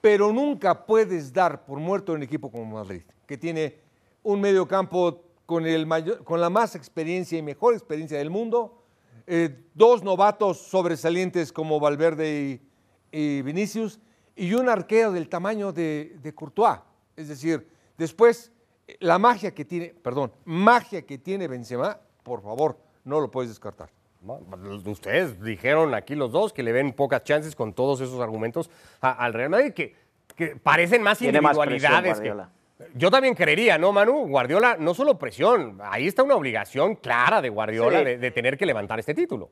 pero 0.00 0.32
nunca 0.32 0.86
puedes 0.86 1.32
dar 1.32 1.64
por 1.64 1.78
muerto 1.78 2.12
un 2.12 2.22
equipo 2.22 2.50
como 2.50 2.64
Madrid, 2.64 3.02
que 3.26 3.36
tiene 3.36 3.78
un 4.22 4.40
medio 4.40 4.66
campo 4.66 5.22
con, 5.46 5.64
la 5.64 6.50
más 6.50 6.74
experiencia 6.74 7.38
y 7.38 7.42
mejor 7.42 7.74
experiencia 7.74 8.18
del 8.18 8.30
mundo, 8.30 8.82
eh, 9.26 9.64
dos 9.74 10.02
novatos 10.02 10.58
sobresalientes 10.58 11.52
como 11.52 11.80
Valverde 11.80 12.60
y, 13.10 13.42
Vinicius, 13.42 14.00
y 14.36 14.54
un 14.54 14.68
arquero 14.68 15.12
del 15.12 15.28
tamaño 15.28 15.72
de, 15.72 16.16
de 16.22 16.34
Courtois. 16.34 16.80
Es 17.16 17.28
decir, 17.28 17.68
después, 17.96 18.52
la 19.00 19.18
magia 19.18 19.52
que 19.54 19.64
tiene, 19.64 19.88
perdón, 19.88 20.32
magia 20.44 21.02
que 21.04 21.18
tiene 21.18 21.48
Benzema, 21.48 21.98
por 22.22 22.42
favor, 22.42 22.78
no 23.04 23.20
lo 23.20 23.30
puedes 23.30 23.50
descartar. 23.50 23.90
Ustedes 24.86 25.42
dijeron 25.42 25.94
aquí 25.94 26.14
los 26.14 26.30
dos 26.32 26.52
que 26.52 26.62
le 26.62 26.72
ven 26.72 26.92
pocas 26.92 27.24
chances 27.24 27.54
con 27.56 27.72
todos 27.72 28.00
esos 28.00 28.20
argumentos 28.20 28.70
a- 29.00 29.12
al 29.24 29.32
Real 29.34 29.50
Madrid, 29.50 29.72
que, 29.72 29.94
que 30.36 30.56
parecen 30.56 31.02
más 31.02 31.18
Tiene 31.18 31.40
más 31.40 31.56
presión 31.56 31.92
individualidades. 31.92 32.20
que- 32.20 32.88
yo 32.94 33.10
también 33.10 33.34
creería, 33.34 33.76
¿no, 33.76 33.92
Manu? 33.92 34.28
Guardiola, 34.28 34.76
no 34.78 34.94
solo 34.94 35.18
presión, 35.18 35.78
ahí 35.82 36.06
está 36.06 36.22
una 36.22 36.36
obligación 36.36 36.94
clara 36.94 37.42
de 37.42 37.48
Guardiola 37.48 37.98
Sí. 38.00 38.04
de, 38.04 38.18
de 38.18 38.30
tener 38.30 38.56
que 38.56 38.66
levantar 38.66 39.00
este 39.00 39.14
título. 39.14 39.50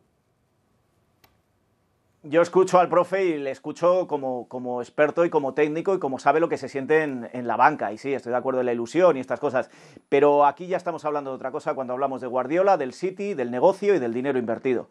Yo 2.28 2.42
escucho 2.42 2.80
al 2.80 2.88
profe 2.88 3.24
y 3.24 3.38
le 3.38 3.50
escucho 3.50 4.06
como, 4.08 4.48
como 4.48 4.80
experto 4.80 5.24
y 5.24 5.30
como 5.30 5.54
técnico 5.54 5.94
y 5.94 5.98
como 5.98 6.18
sabe 6.18 6.40
lo 6.40 6.48
que 6.48 6.56
se 6.58 6.68
siente 6.68 7.02
en, 7.02 7.28
en 7.32 7.46
la 7.46 7.56
banca. 7.56 7.92
Y 7.92 7.98
sí, 7.98 8.12
estoy 8.14 8.30
de 8.32 8.38
acuerdo 8.38 8.60
en 8.60 8.66
la 8.66 8.72
ilusión 8.72 9.16
y 9.16 9.20
estas 9.20 9.38
cosas. 9.38 9.70
Pero 10.08 10.44
aquí 10.46 10.66
ya 10.66 10.76
estamos 10.76 11.04
hablando 11.04 11.30
de 11.30 11.36
otra 11.36 11.52
cosa 11.52 11.74
cuando 11.74 11.92
hablamos 11.92 12.20
de 12.20 12.26
Guardiola, 12.26 12.76
del 12.76 12.94
City, 12.94 13.34
del 13.34 13.50
negocio 13.50 13.94
y 13.94 13.98
del 13.98 14.12
dinero 14.12 14.38
invertido. 14.38 14.88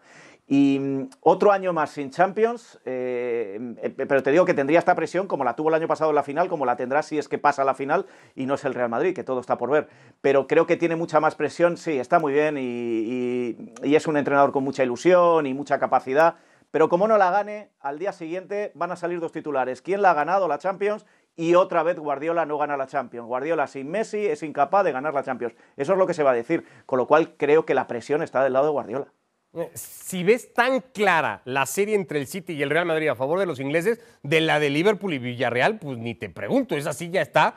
Y 0.47 0.77
mm, 0.79 1.09
otro 1.21 1.51
año 1.51 1.73
más 1.73 1.89
sin 1.89 2.11
Champions, 2.11 2.79
eh, 2.85 3.59
eh, 3.81 3.89
pero 3.89 4.21
te 4.21 4.31
digo 4.31 4.45
que 4.45 4.53
tendría 4.53 4.79
esta 4.79 4.93
presión 4.95 5.27
como 5.27 5.43
la 5.43 5.55
tuvo 5.55 5.69
el 5.69 5.75
año 5.75 5.87
pasado 5.87 6.11
en 6.11 6.15
la 6.15 6.23
final, 6.23 6.47
como 6.47 6.65
la 6.65 6.75
tendrá 6.77 7.01
si 7.01 7.17
es 7.17 7.27
que 7.27 7.39
pasa 7.39 7.63
la 7.65 7.73
final 7.73 8.05
y 8.35 8.45
no 8.45 8.53
es 8.53 8.63
el 8.63 8.75
Real 8.75 8.89
Madrid, 8.89 9.13
que 9.15 9.23
todo 9.23 9.39
está 9.41 9.57
por 9.57 9.71
ver. 9.71 9.87
Pero 10.21 10.45
creo 10.47 10.67
que 10.67 10.77
tiene 10.77 10.95
mucha 10.95 11.19
más 11.19 11.35
presión, 11.35 11.75
sí, 11.77 11.97
está 11.97 12.19
muy 12.19 12.31
bien 12.33 12.57
y, 12.57 12.61
y- 12.61 13.73
y 13.83 13.95
es 13.95 14.05
un 14.07 14.15
entrenador 14.17 14.51
con 14.51 14.63
mucha 14.63 14.83
ilusión 14.83 15.47
y 15.47 15.53
mucha 15.53 15.79
capacidad. 15.79 16.35
Pero 16.75 16.89
como 16.89 17.07
no 17.07 17.17
la 17.17 17.31
gane, 17.31 17.69
al 17.79 17.99
día 17.99 18.11
siguiente 18.11 18.73
van 18.75 18.91
a 18.91 18.97
salir 18.97 19.21
dos 19.21 19.31
titulares. 19.31 19.81
¿Quién 19.81 20.01
la 20.01 20.11
ha 20.11 20.13
ganado 20.13 20.45
la 20.49 20.57
Champions? 20.57 21.05
Y 21.37 21.55
otra 21.55 21.83
vez 21.83 21.97
Guardiola 21.97 22.45
no 22.45 22.57
gana 22.57 22.75
la 22.75 22.85
Champions. 22.85 23.25
Guardiola 23.25 23.65
sin 23.67 23.89
Messi 23.89 24.25
es 24.25 24.43
incapaz 24.43 24.83
de 24.83 24.91
ganar 24.91 25.13
la 25.13 25.23
Champions. 25.23 25.55
Eso 25.77 25.93
es 25.93 25.97
lo 25.97 26.05
que 26.05 26.13
se 26.13 26.21
va 26.21 26.31
a 26.31 26.33
decir. 26.33 26.65
Con 26.85 26.99
lo 26.99 27.07
cual 27.07 27.37
creo 27.37 27.65
que 27.65 27.73
la 27.73 27.87
presión 27.87 28.21
está 28.21 28.43
del 28.43 28.51
lado 28.51 28.65
de 28.65 28.71
Guardiola. 28.73 29.07
Eh, 29.53 29.71
Si 29.73 30.25
ves 30.25 30.53
tan 30.53 30.81
clara 30.81 31.41
la 31.45 31.65
serie 31.65 31.95
entre 31.95 32.19
el 32.19 32.27
City 32.27 32.51
y 32.51 32.61
el 32.61 32.69
Real 32.69 32.85
Madrid 32.85 33.07
a 33.07 33.15
favor 33.15 33.39
de 33.39 33.45
los 33.45 33.61
ingleses, 33.61 34.01
de 34.21 34.41
la 34.41 34.59
de 34.59 34.69
Liverpool 34.69 35.13
y 35.13 35.19
Villarreal, 35.19 35.79
pues 35.79 35.97
ni 35.97 36.13
te 36.13 36.29
pregunto, 36.29 36.75
esa 36.75 36.91
sí 36.91 37.09
ya 37.09 37.21
está, 37.21 37.55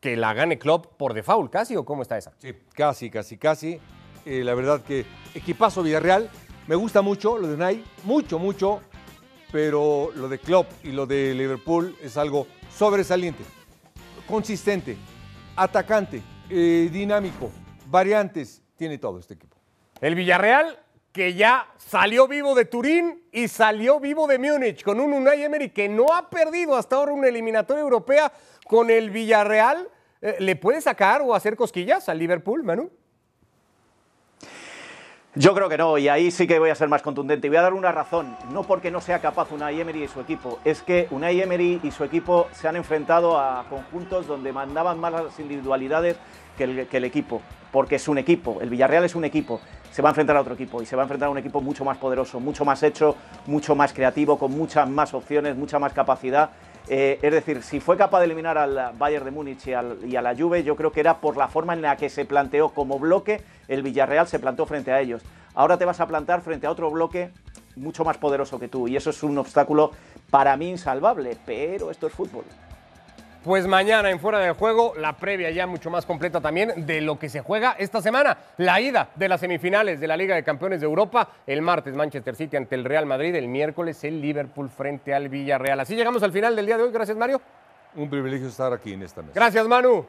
que 0.00 0.16
la 0.16 0.34
gane 0.34 0.58
Klopp 0.58 0.96
por 0.96 1.14
default 1.14 1.52
casi, 1.52 1.76
o 1.76 1.84
cómo 1.84 2.02
está 2.02 2.18
esa. 2.18 2.32
Sí, 2.38 2.52
casi, 2.74 3.08
casi, 3.08 3.38
casi. 3.38 3.80
Eh, 4.26 4.42
la 4.42 4.54
verdad 4.54 4.80
que 4.82 5.06
equipazo 5.32 5.84
Villarreal. 5.84 6.28
Me 6.68 6.74
gusta 6.74 7.00
mucho 7.00 7.38
lo 7.38 7.48
de 7.48 7.54
Unai, 7.54 7.82
mucho, 8.04 8.38
mucho. 8.38 8.82
Pero 9.50 10.10
lo 10.14 10.28
de 10.28 10.38
Klopp 10.38 10.70
y 10.84 10.92
lo 10.92 11.06
de 11.06 11.32
Liverpool 11.32 11.96
es 12.02 12.18
algo 12.18 12.46
sobresaliente, 12.70 13.42
consistente, 14.26 14.98
atacante, 15.56 16.20
eh, 16.50 16.90
dinámico, 16.92 17.50
variantes. 17.86 18.62
Tiene 18.76 18.98
todo 18.98 19.18
este 19.18 19.32
equipo. 19.32 19.56
El 20.02 20.14
Villarreal 20.14 20.78
que 21.10 21.32
ya 21.32 21.72
salió 21.78 22.28
vivo 22.28 22.54
de 22.54 22.66
Turín 22.66 23.24
y 23.32 23.48
salió 23.48 23.98
vivo 23.98 24.26
de 24.26 24.38
Múnich 24.38 24.84
con 24.84 25.00
un 25.00 25.14
Unai 25.14 25.42
Emery 25.44 25.70
que 25.70 25.88
no 25.88 26.12
ha 26.12 26.28
perdido 26.28 26.76
hasta 26.76 26.96
ahora 26.96 27.12
una 27.12 27.28
eliminatoria 27.28 27.80
europea 27.80 28.30
con 28.66 28.90
el 28.90 29.08
Villarreal. 29.08 29.88
Eh, 30.20 30.36
¿Le 30.40 30.54
puede 30.54 30.82
sacar 30.82 31.22
o 31.22 31.34
hacer 31.34 31.56
cosquillas 31.56 32.10
al 32.10 32.18
Liverpool, 32.18 32.62
Manu? 32.62 32.90
Yo 35.38 35.54
creo 35.54 35.68
que 35.68 35.78
no, 35.78 35.96
y 35.98 36.08
ahí 36.08 36.32
sí 36.32 36.48
que 36.48 36.58
voy 36.58 36.70
a 36.70 36.74
ser 36.74 36.88
más 36.88 37.00
contundente. 37.00 37.46
Y 37.46 37.50
voy 37.50 37.58
a 37.58 37.62
dar 37.62 37.72
una 37.72 37.92
razón, 37.92 38.36
no 38.52 38.64
porque 38.64 38.90
no 38.90 39.00
sea 39.00 39.20
capaz 39.20 39.52
Unai 39.52 39.80
Emery 39.80 40.02
y 40.02 40.08
su 40.08 40.18
equipo, 40.18 40.58
es 40.64 40.82
que 40.82 41.06
Unai 41.12 41.40
Emery 41.40 41.78
y 41.84 41.92
su 41.92 42.02
equipo 42.02 42.48
se 42.50 42.66
han 42.66 42.74
enfrentado 42.74 43.38
a 43.38 43.64
conjuntos 43.70 44.26
donde 44.26 44.52
mandaban 44.52 44.98
más 44.98 45.12
las 45.12 45.38
individualidades 45.38 46.16
que 46.56 46.64
el, 46.64 46.88
que 46.88 46.96
el 46.96 47.04
equipo, 47.04 47.40
porque 47.70 47.94
es 47.94 48.08
un 48.08 48.18
equipo, 48.18 48.58
el 48.60 48.68
Villarreal 48.68 49.04
es 49.04 49.14
un 49.14 49.24
equipo, 49.24 49.60
se 49.92 50.02
va 50.02 50.08
a 50.08 50.10
enfrentar 50.10 50.36
a 50.36 50.40
otro 50.40 50.54
equipo 50.54 50.82
y 50.82 50.86
se 50.86 50.96
va 50.96 51.02
a 51.02 51.04
enfrentar 51.04 51.28
a 51.28 51.30
un 51.30 51.38
equipo 51.38 51.60
mucho 51.60 51.84
más 51.84 51.98
poderoso, 51.98 52.40
mucho 52.40 52.64
más 52.64 52.82
hecho, 52.82 53.14
mucho 53.46 53.76
más 53.76 53.92
creativo, 53.92 54.40
con 54.40 54.50
muchas 54.50 54.90
más 54.90 55.14
opciones, 55.14 55.54
mucha 55.54 55.78
más 55.78 55.92
capacidad. 55.92 56.50
Eh, 56.90 57.18
es 57.20 57.32
decir, 57.32 57.62
si 57.62 57.80
fue 57.80 57.96
capaz 57.96 58.20
de 58.20 58.26
eliminar 58.26 58.56
al 58.56 58.92
Bayern 58.96 59.24
de 59.24 59.30
Múnich 59.30 59.66
y, 59.66 59.72
y 60.06 60.16
a 60.16 60.22
la 60.22 60.34
Juve, 60.34 60.62
yo 60.62 60.74
creo 60.74 60.90
que 60.90 61.00
era 61.00 61.20
por 61.20 61.36
la 61.36 61.48
forma 61.48 61.74
en 61.74 61.82
la 61.82 61.96
que 61.96 62.08
se 62.08 62.24
planteó 62.24 62.70
como 62.70 62.98
bloque, 62.98 63.42
el 63.68 63.82
Villarreal 63.82 64.26
se 64.26 64.38
plantó 64.38 64.64
frente 64.64 64.92
a 64.92 65.00
ellos. 65.00 65.22
Ahora 65.54 65.76
te 65.76 65.84
vas 65.84 66.00
a 66.00 66.06
plantar 66.06 66.40
frente 66.40 66.66
a 66.66 66.70
otro 66.70 66.90
bloque 66.90 67.30
mucho 67.76 68.04
más 68.04 68.16
poderoso 68.16 68.58
que 68.58 68.68
tú 68.68 68.88
y 68.88 68.96
eso 68.96 69.10
es 69.10 69.22
un 69.22 69.36
obstáculo 69.38 69.92
para 70.30 70.56
mí 70.56 70.70
insalvable, 70.70 71.36
pero 71.44 71.90
esto 71.90 72.06
es 72.06 72.12
fútbol. 72.12 72.44
Pues 73.44 73.68
mañana 73.68 74.10
en 74.10 74.18
Fuera 74.18 74.40
del 74.40 74.54
Juego, 74.54 74.94
la 74.96 75.12
previa 75.16 75.50
ya 75.50 75.66
mucho 75.66 75.90
más 75.90 76.04
completa 76.04 76.40
también 76.40 76.86
de 76.86 77.00
lo 77.00 77.20
que 77.20 77.28
se 77.28 77.40
juega 77.40 77.76
esta 77.78 78.02
semana. 78.02 78.36
La 78.56 78.80
ida 78.80 79.10
de 79.14 79.28
las 79.28 79.40
semifinales 79.40 80.00
de 80.00 80.08
la 80.08 80.16
Liga 80.16 80.34
de 80.34 80.42
Campeones 80.42 80.80
de 80.80 80.86
Europa. 80.86 81.28
El 81.46 81.62
martes 81.62 81.94
Manchester 81.94 82.34
City 82.34 82.56
ante 82.56 82.74
el 82.74 82.84
Real 82.84 83.06
Madrid. 83.06 83.34
El 83.36 83.46
miércoles 83.46 84.02
el 84.02 84.20
Liverpool 84.20 84.68
frente 84.68 85.14
al 85.14 85.28
Villarreal. 85.28 85.78
Así 85.78 85.94
llegamos 85.94 86.22
al 86.24 86.32
final 86.32 86.56
del 86.56 86.66
día 86.66 86.76
de 86.76 86.82
hoy. 86.82 86.90
Gracias 86.92 87.16
Mario. 87.16 87.40
Un 87.94 88.10
privilegio 88.10 88.48
estar 88.48 88.72
aquí 88.72 88.92
en 88.92 89.04
esta 89.04 89.22
mesa. 89.22 89.34
Gracias 89.34 89.66
Manu. 89.68 90.04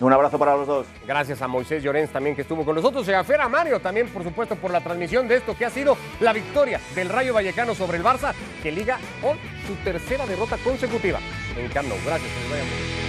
Un 0.00 0.12
abrazo 0.12 0.38
para 0.38 0.56
los 0.56 0.66
dos. 0.66 0.86
Gracias 1.06 1.40
a 1.42 1.48
Moisés 1.48 1.82
Llorens 1.82 2.10
también 2.10 2.36
que 2.36 2.42
estuvo 2.42 2.64
con 2.64 2.74
nosotros 2.76 3.06
y 3.08 3.12
a 3.12 3.48
Mario 3.48 3.80
también, 3.80 4.08
por 4.08 4.22
supuesto, 4.22 4.56
por 4.56 4.70
la 4.70 4.80
transmisión 4.80 5.26
de 5.28 5.36
esto 5.36 5.56
que 5.56 5.64
ha 5.64 5.70
sido 5.70 5.96
la 6.20 6.32
victoria 6.32 6.80
del 6.94 7.08
Rayo 7.08 7.32
Vallecano 7.34 7.74
sobre 7.74 7.98
el 7.98 8.04
Barça, 8.04 8.34
que 8.62 8.70
liga 8.70 8.98
con 9.22 9.38
su 9.66 9.74
tercera 9.84 10.26
derrota 10.26 10.58
consecutiva 10.58 11.18
en 11.56 11.68
Camp. 11.70 11.88
Gracias, 12.04 12.30
que. 12.50 13.05